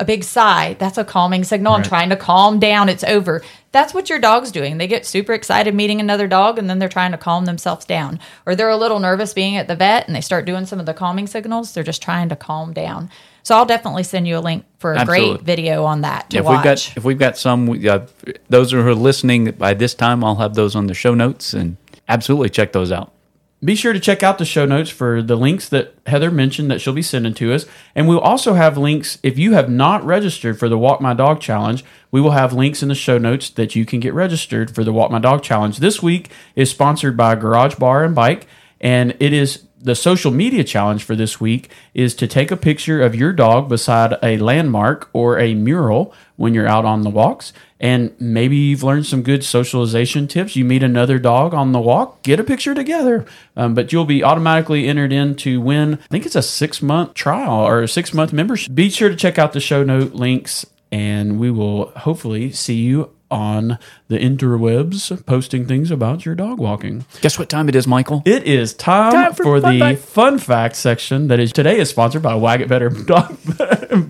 a 0.00 0.04
big 0.04 0.24
sigh, 0.24 0.74
that's 0.80 0.98
a 0.98 1.04
calming 1.04 1.44
signal. 1.44 1.74
I'm 1.74 1.80
Right. 1.82 1.88
trying 1.88 2.08
to 2.10 2.16
calm 2.16 2.58
down. 2.58 2.88
It's 2.88 3.04
over. 3.04 3.42
That's 3.70 3.94
what 3.94 4.10
your 4.10 4.18
dog's 4.18 4.50
doing. 4.50 4.78
They 4.78 4.88
get 4.88 5.06
super 5.06 5.32
excited 5.32 5.74
meeting 5.74 6.00
another 6.00 6.26
dog 6.26 6.58
and 6.58 6.68
then 6.68 6.80
they're 6.80 6.88
trying 6.88 7.12
to 7.12 7.18
calm 7.18 7.44
themselves 7.44 7.84
down. 7.84 8.18
Or 8.46 8.56
they're 8.56 8.68
a 8.68 8.76
little 8.76 8.98
nervous 8.98 9.32
being 9.32 9.56
at 9.56 9.68
the 9.68 9.76
vet 9.76 10.06
and 10.08 10.16
they 10.16 10.20
start 10.20 10.46
doing 10.46 10.66
some 10.66 10.80
of 10.80 10.86
the 10.86 10.94
calming 10.94 11.28
signals. 11.28 11.72
They're 11.72 11.84
just 11.84 12.02
trying 12.02 12.28
to 12.30 12.36
calm 12.36 12.72
down. 12.72 13.10
So 13.42 13.54
I'll 13.56 13.66
definitely 13.66 14.02
send 14.02 14.26
you 14.26 14.36
a 14.36 14.40
link 14.40 14.64
for 14.78 14.92
a 14.94 14.98
Absolutely. 14.98 15.36
great 15.36 15.42
video 15.46 15.84
on 15.84 16.00
that 16.00 16.28
to 16.30 16.38
if 16.38 16.44
watch. 16.44 16.56
we've 16.56 16.64
got 16.64 16.92
if 16.96 17.04
we've 17.04 17.18
got 17.18 17.38
some, 17.38 17.70
uh, 17.88 18.00
those 18.48 18.72
who 18.72 18.80
are 18.80 18.94
listening 18.94 19.50
by 19.52 19.74
this 19.74 19.94
time, 19.94 20.24
I'll 20.24 20.36
have 20.36 20.54
those 20.54 20.74
on 20.74 20.88
the 20.88 20.94
show 20.94 21.14
notes 21.14 21.54
and 21.54 21.76
absolutely 22.08 22.48
check 22.50 22.72
those 22.72 22.90
out. 22.90 23.12
Be 23.62 23.74
sure 23.74 23.92
to 23.92 24.00
check 24.00 24.22
out 24.22 24.38
the 24.38 24.46
show 24.46 24.64
notes 24.64 24.88
for 24.88 25.20
the 25.20 25.36
links 25.36 25.68
that 25.68 25.94
Heather 26.06 26.30
mentioned 26.30 26.70
that 26.70 26.80
she'll 26.80 26.94
be 26.94 27.02
sending 27.02 27.34
to 27.34 27.52
us. 27.52 27.66
And 27.94 28.08
we'll 28.08 28.18
also 28.18 28.54
have 28.54 28.78
links 28.78 29.18
if 29.22 29.38
you 29.38 29.52
have 29.52 29.68
not 29.68 30.02
registered 30.02 30.58
for 30.58 30.70
the 30.70 30.78
Walk 30.78 31.02
My 31.02 31.12
Dog 31.12 31.40
Challenge. 31.40 31.84
We 32.10 32.22
will 32.22 32.30
have 32.30 32.54
links 32.54 32.82
in 32.82 32.88
the 32.88 32.94
show 32.94 33.18
notes 33.18 33.50
that 33.50 33.76
you 33.76 33.84
can 33.84 34.00
get 34.00 34.14
registered 34.14 34.74
for 34.74 34.82
the 34.82 34.94
Walk 34.94 35.10
My 35.10 35.18
Dog 35.18 35.42
Challenge. 35.42 35.76
This 35.76 36.02
week 36.02 36.30
is 36.56 36.70
sponsored 36.70 37.18
by 37.18 37.34
Garage 37.34 37.74
Bar 37.74 38.02
and 38.02 38.14
Bike, 38.14 38.46
and 38.80 39.14
it 39.20 39.34
is 39.34 39.64
the 39.82 39.94
social 39.94 40.30
media 40.30 40.64
challenge 40.64 41.04
for 41.04 41.16
this 41.16 41.40
week 41.40 41.70
is 41.94 42.14
to 42.14 42.26
take 42.26 42.50
a 42.50 42.56
picture 42.56 43.02
of 43.02 43.14
your 43.14 43.32
dog 43.32 43.68
beside 43.68 44.14
a 44.22 44.36
landmark 44.38 45.08
or 45.12 45.38
a 45.38 45.54
mural 45.54 46.14
when 46.36 46.54
you're 46.54 46.68
out 46.68 46.84
on 46.84 47.02
the 47.02 47.10
walks. 47.10 47.52
And 47.80 48.14
maybe 48.20 48.56
you've 48.56 48.82
learned 48.82 49.06
some 49.06 49.22
good 49.22 49.42
socialization 49.42 50.28
tips. 50.28 50.54
You 50.54 50.66
meet 50.66 50.82
another 50.82 51.18
dog 51.18 51.54
on 51.54 51.72
the 51.72 51.80
walk, 51.80 52.22
get 52.22 52.38
a 52.38 52.44
picture 52.44 52.74
together. 52.74 53.24
Um, 53.56 53.74
but 53.74 53.90
you'll 53.90 54.04
be 54.04 54.22
automatically 54.22 54.86
entered 54.86 55.12
in 55.12 55.34
to 55.36 55.60
win, 55.60 55.94
I 55.94 56.06
think 56.08 56.26
it's 56.26 56.36
a 56.36 56.42
six 56.42 56.82
month 56.82 57.14
trial 57.14 57.66
or 57.66 57.82
a 57.82 57.88
six 57.88 58.12
month 58.12 58.32
membership. 58.34 58.74
Be 58.74 58.90
sure 58.90 59.08
to 59.08 59.16
check 59.16 59.38
out 59.38 59.54
the 59.54 59.60
show 59.60 59.82
note 59.82 60.12
links, 60.12 60.66
and 60.92 61.40
we 61.40 61.50
will 61.50 61.90
hopefully 61.92 62.52
see 62.52 62.74
you 62.74 63.10
on 63.30 63.78
the 64.08 64.18
interwebs 64.18 65.24
posting 65.26 65.66
things 65.66 65.90
about 65.90 66.24
your 66.24 66.34
dog 66.34 66.58
walking. 66.58 67.04
Guess 67.20 67.38
what 67.38 67.48
time 67.48 67.68
it 67.68 67.76
is, 67.76 67.86
Michael? 67.86 68.22
It 68.24 68.44
is 68.44 68.74
time, 68.74 69.12
Time 69.12 69.34
for, 69.34 69.42
for 69.44 69.60
fun 69.60 69.74
the 69.74 69.80
fact. 69.80 70.00
fun 70.00 70.38
fact 70.38 70.76
section 70.76 71.28
that 71.28 71.38
is 71.38 71.52
today 71.52 71.78
is 71.78 71.90
sponsored 71.90 72.22
by 72.22 72.34
Wag 72.34 72.60
It 72.60 72.68
Better 72.68 72.88
Dog, 73.06 73.38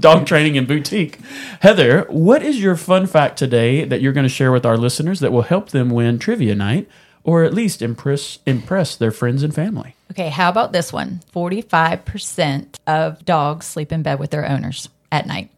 Dog 0.01 0.27
Training 0.27 0.57
and 0.57 0.67
Boutique. 0.67 1.19
Heather, 1.61 2.07
what 2.09 2.43
is 2.43 2.61
your 2.61 2.77
fun 2.77 3.07
fact 3.07 3.39
today 3.39 3.85
that 3.85 4.01
you're 4.01 4.13
going 4.13 4.25
to 4.25 4.29
share 4.31 4.53
with 4.53 4.65
our 4.65 4.77
listeners 4.77 5.21
that 5.21 5.33
will 5.33 5.43
help 5.43 5.71
them 5.71 5.91
win 5.91 6.19
trivia 6.19 6.55
night 6.55 6.89
or 7.23 7.45
at 7.45 7.53
least 7.53 7.83
impress 7.83 8.39
impress 8.47 8.97
their 8.97 9.11
friends 9.11 9.43
and 9.43 9.55
family? 9.55 9.95
Okay, 10.11 10.31
how 10.31 10.49
about 10.49 10.73
this 10.73 10.93
one? 10.93 11.21
45% 11.35 12.77
of 12.87 13.25
dogs 13.25 13.67
sleep 13.67 13.93
in 13.93 14.03
bed 14.03 14.19
with 14.19 14.31
their 14.31 14.49
owners 14.49 14.89
at 15.13 15.27
night. 15.27 15.51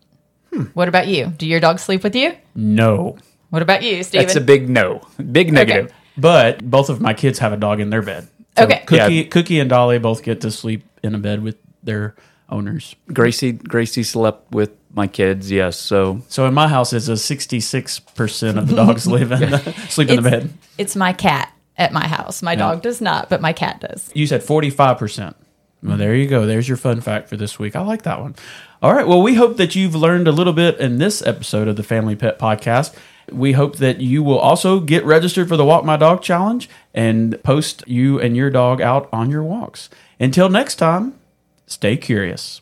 Hmm. 0.53 0.65
What 0.75 0.89
about 0.89 1.09
you? 1.09 1.27
Do 1.29 1.47
your 1.47 1.61
dogs 1.61 1.83
sleep 1.83 2.03
with 2.03 2.15
you? 2.15 2.35
No. 2.55 3.17
What 3.53 3.61
about 3.61 3.83
you, 3.83 4.03
Stephen? 4.03 4.27
That's 4.27 4.37
a 4.37 4.41
big 4.41 4.71
no, 4.71 5.03
big 5.31 5.53
negative. 5.53 5.93
But 6.17 6.65
both 6.65 6.89
of 6.89 7.03
my 7.03 7.13
kids 7.13 7.39
have 7.41 7.53
a 7.53 7.59
dog 7.59 7.81
in 7.81 7.91
their 7.91 8.01
bed. 8.01 8.27
So 8.57 8.65
Okay. 8.65 8.83
Cookie, 8.87 9.15
Yeah. 9.15 9.23
Cookie 9.25 9.61
and 9.61 9.69
Dolly 9.69 9.99
both 9.99 10.23
get 10.23 10.41
to 10.41 10.51
sleep 10.51 10.85
in 11.03 11.15
a 11.15 11.19
bed 11.19 11.43
with 11.43 11.57
their 11.83 12.15
owners. 12.49 12.97
Gracie 13.13 13.53
Gracie 13.53 14.05
slept 14.05 14.53
with 14.53 14.71
my 14.95 15.07
kids, 15.07 15.51
yes. 15.51 15.79
So 15.79 16.23
So 16.29 16.47
in 16.47 16.55
my 16.55 16.67
house, 16.67 16.95
it's 16.95 17.09
a 17.09 17.19
66% 17.19 18.57
of 18.57 18.69
the 18.69 18.75
dogs 18.75 19.07
live 19.07 19.33
in 19.33 19.51
the, 19.51 19.59
sleep 19.91 20.09
in 20.09 20.17
the 20.17 20.31
bed. 20.31 20.51
It's 20.79 20.97
my 20.97 21.13
cat 21.13 21.53
at 21.77 21.93
my 21.93 22.07
house. 22.07 22.41
My 22.43 22.55
dog 22.55 22.81
does 22.81 23.03
not, 23.03 23.29
but 23.29 23.43
my 23.43 23.53
cat 23.53 23.81
does. 23.83 24.11
You 24.15 24.27
said 24.27 24.41
45%. 24.41 25.35
Well, 25.83 25.99
there 25.99 26.15
you 26.15 26.27
go. 26.27 26.47
There's 26.47 26.69
your 26.69 26.79
fun 26.79 27.03
fact 27.03 27.29
for 27.29 27.37
this 27.37 27.59
week. 27.59 27.77
I 27.77 27.83
like 27.83 28.03
that 28.03 28.19
one. 28.19 28.35
All 28.83 28.95
right. 28.95 29.07
Well, 29.07 29.21
we 29.21 29.35
hope 29.35 29.59
that 29.59 29.75
you've 29.75 29.95
learned 29.95 30.27
a 30.27 30.33
little 30.33 30.53
bit 30.55 30.79
in 30.79 30.97
this 30.99 31.21
episode 31.27 31.69
of 31.69 31.77
the 31.77 31.83
Family 31.83 32.17
Pet 32.17 32.39
Podcast. 32.39 32.95
We 33.31 33.53
hope 33.53 33.77
that 33.77 34.01
you 34.01 34.23
will 34.23 34.39
also 34.39 34.81
get 34.81 35.05
registered 35.05 35.49
for 35.49 35.57
the 35.57 35.65
Walk 35.65 35.85
My 35.85 35.97
Dog 35.97 36.23
Challenge 36.23 36.69
and 36.95 37.43
post 37.43 37.85
you 37.87 38.21
and 38.21 38.37
your 38.37 38.51
dog 38.51 38.81
out 38.81 39.09
on 39.13 39.31
your 39.31 39.43
walks. 39.43 39.89
Until 40.19 40.49
next 40.49 40.77
time, 40.77 41.19
stay 41.67 41.97
curious. 41.97 42.61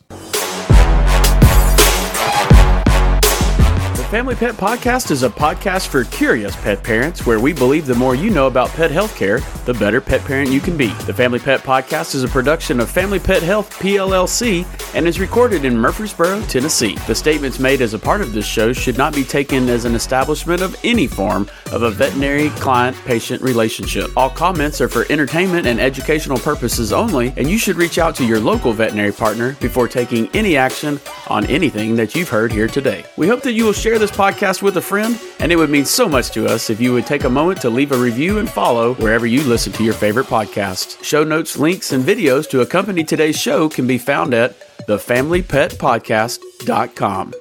Family 4.11 4.35
Pet 4.35 4.55
Podcast 4.55 5.09
is 5.09 5.23
a 5.23 5.29
podcast 5.29 5.87
for 5.87 6.03
curious 6.03 6.53
pet 6.57 6.83
parents 6.83 7.25
where 7.25 7.39
we 7.39 7.53
believe 7.53 7.85
the 7.85 7.95
more 7.95 8.13
you 8.13 8.29
know 8.29 8.47
about 8.47 8.67
pet 8.71 8.91
health 8.91 9.15
care, 9.15 9.39
the 9.63 9.73
better 9.73 10.01
pet 10.01 10.19
parent 10.25 10.49
you 10.49 10.59
can 10.59 10.75
be. 10.75 10.87
The 11.05 11.13
Family 11.13 11.39
Pet 11.39 11.61
Podcast 11.61 12.13
is 12.13 12.25
a 12.25 12.27
production 12.27 12.81
of 12.81 12.91
Family 12.91 13.19
Pet 13.19 13.41
Health 13.41 13.69
PLLC 13.79 14.65
and 14.95 15.07
is 15.07 15.17
recorded 15.17 15.63
in 15.63 15.77
Murfreesboro, 15.77 16.41
Tennessee. 16.41 16.95
The 17.07 17.15
statements 17.15 17.57
made 17.57 17.79
as 17.79 17.93
a 17.93 17.99
part 17.99 18.19
of 18.19 18.33
this 18.33 18.45
show 18.45 18.73
should 18.73 18.97
not 18.97 19.15
be 19.15 19.23
taken 19.23 19.69
as 19.69 19.85
an 19.85 19.95
establishment 19.95 20.61
of 20.61 20.75
any 20.83 21.07
form 21.07 21.49
of 21.71 21.83
a 21.83 21.89
veterinary 21.89 22.49
client 22.49 22.97
patient 23.05 23.41
relationship. 23.41 24.11
All 24.17 24.29
comments 24.29 24.81
are 24.81 24.89
for 24.89 25.09
entertainment 25.09 25.67
and 25.67 25.79
educational 25.79 26.37
purposes 26.37 26.91
only, 26.91 27.33
and 27.37 27.49
you 27.49 27.57
should 27.57 27.77
reach 27.77 27.97
out 27.97 28.15
to 28.15 28.25
your 28.25 28.41
local 28.41 28.73
veterinary 28.73 29.13
partner 29.13 29.55
before 29.61 29.87
taking 29.87 30.27
any 30.33 30.57
action 30.57 30.99
on 31.29 31.45
anything 31.45 31.95
that 31.95 32.13
you've 32.13 32.27
heard 32.27 32.51
here 32.51 32.67
today. 32.67 33.05
We 33.15 33.29
hope 33.29 33.41
that 33.43 33.53
you 33.53 33.63
will 33.63 33.71
share 33.71 34.00
this 34.01 34.11
podcast 34.11 34.61
with 34.63 34.77
a 34.77 34.81
friend, 34.81 35.21
and 35.39 35.51
it 35.51 35.55
would 35.55 35.69
mean 35.69 35.85
so 35.85 36.09
much 36.09 36.31
to 36.31 36.47
us 36.47 36.71
if 36.71 36.81
you 36.81 36.91
would 36.91 37.05
take 37.05 37.23
a 37.23 37.29
moment 37.29 37.61
to 37.61 37.69
leave 37.69 37.91
a 37.91 37.97
review 37.97 38.39
and 38.39 38.49
follow 38.49 38.95
wherever 38.95 39.27
you 39.27 39.43
listen 39.43 39.71
to 39.73 39.83
your 39.83 39.93
favorite 39.93 40.25
podcast. 40.25 41.03
Show 41.03 41.23
notes, 41.23 41.55
links, 41.55 41.91
and 41.91 42.03
videos 42.03 42.49
to 42.49 42.61
accompany 42.61 43.03
today's 43.03 43.39
show 43.39 43.69
can 43.69 43.85
be 43.85 43.99
found 43.99 44.33
at 44.33 44.59
thefamilypetpodcast.com. 44.87 47.33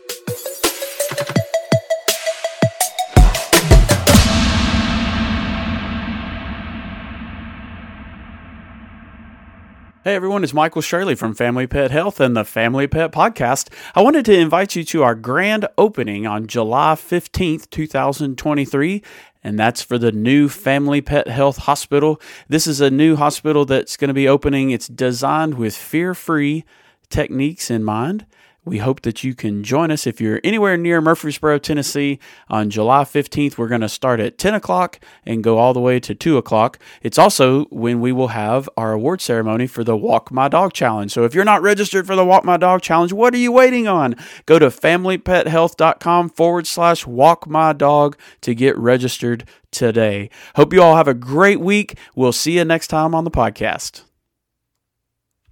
Hey 10.03 10.15
everyone, 10.15 10.43
it's 10.43 10.55
Michael 10.55 10.81
Shirley 10.81 11.15
from 11.15 11.35
Family 11.35 11.67
Pet 11.67 11.91
Health 11.91 12.21
and 12.21 12.35
the 12.35 12.43
Family 12.43 12.87
Pet 12.87 13.13
Podcast. 13.13 13.69
I 13.95 14.01
wanted 14.01 14.25
to 14.25 14.39
invite 14.39 14.75
you 14.75 14.83
to 14.83 15.03
our 15.03 15.15
grand 15.15 15.69
opening 15.77 16.27
on 16.27 16.47
July 16.47 16.95
15th, 16.95 17.69
2023, 17.69 19.03
and 19.45 19.59
that's 19.59 19.83
for 19.83 19.99
the 19.99 20.11
new 20.11 20.49
Family 20.49 21.03
Pet 21.03 21.29
Health 21.29 21.59
Hospital. 21.59 22.19
This 22.49 22.67
is 22.67 22.81
a 22.81 22.91
new 22.91 23.15
hospital 23.17 23.67
that's 23.67 23.99
going 23.99 24.09
to 24.09 24.15
be 24.15 24.27
opening. 24.27 24.71
It's 24.71 24.89
designed 24.89 25.59
with 25.59 25.77
fear 25.77 26.15
free 26.15 26.65
techniques 27.11 27.71
in 27.71 27.85
mind. 27.85 28.25
We 28.64 28.79
hope 28.79 29.01
that 29.03 29.25
you 29.25 29.35
can 29.35 29.64
join 29.64 29.90
us 29.90 30.07
if 30.07 30.20
you're 30.20 30.40
anywhere 30.44 30.77
near 30.77 31.01
Murfreesboro, 31.01 31.59
Tennessee 31.59 32.18
on 32.49 32.68
July 32.68 33.05
15th. 33.05 33.57
We're 33.57 33.68
going 33.68 33.81
to 33.81 33.88
start 33.88 34.20
at 34.20 34.37
10 34.37 34.55
o'clock 34.55 35.01
and 35.25 35.42
go 35.42 35.59
all 35.59 35.73
the 35.73 35.81
way 35.81 35.99
to 36.01 36.14
2 36.14 36.37
o'clock. 36.37 36.79
It's 37.03 37.18
also 37.18 37.64
when 37.66 38.01
we 38.01 38.12
will 38.12 38.29
have 38.29 38.68
our 38.77 38.92
award 38.92 39.23
ceremony 39.23 39.66
for 39.66 39.83
the 39.83 39.96
Walk 39.96 40.31
My 40.31 40.49
Dog 40.49 40.75
Challenge. 40.75 41.11
So 41.11 41.25
if 41.25 41.35
you're 41.35 41.44
not 41.44 41.62
registered 41.62 42.07
for 42.07 42.16
the 42.16 42.25
Walk 42.25 42.44
My 42.44 42.59
Dog 42.59 42.83
Challenge, 42.83 43.12
what 43.12 43.33
are 43.35 43.38
you 43.38 43.51
waiting 43.51 43.88
on? 43.88 44.14
Go 44.44 44.59
to 44.59 44.66
familypethealth.com 44.66 46.29
forward 46.31 46.66
slash 46.66 47.07
walk 47.07 47.46
my 47.49 47.73
dog 47.73 48.18
to 48.42 48.55
get 48.55 48.77
registered 48.77 49.44
today. 49.70 50.29
Hope 50.57 50.73
you 50.73 50.83
all 50.83 50.96
have 50.96 51.09
a 51.09 51.14
great 51.14 51.61
week. 51.61 51.96
We'll 52.14 52.33
see 52.33 52.59
you 52.59 52.64
next 52.64 52.88
time 52.88 53.14
on 53.14 53.25
the 53.25 53.31
podcast. 53.31 54.03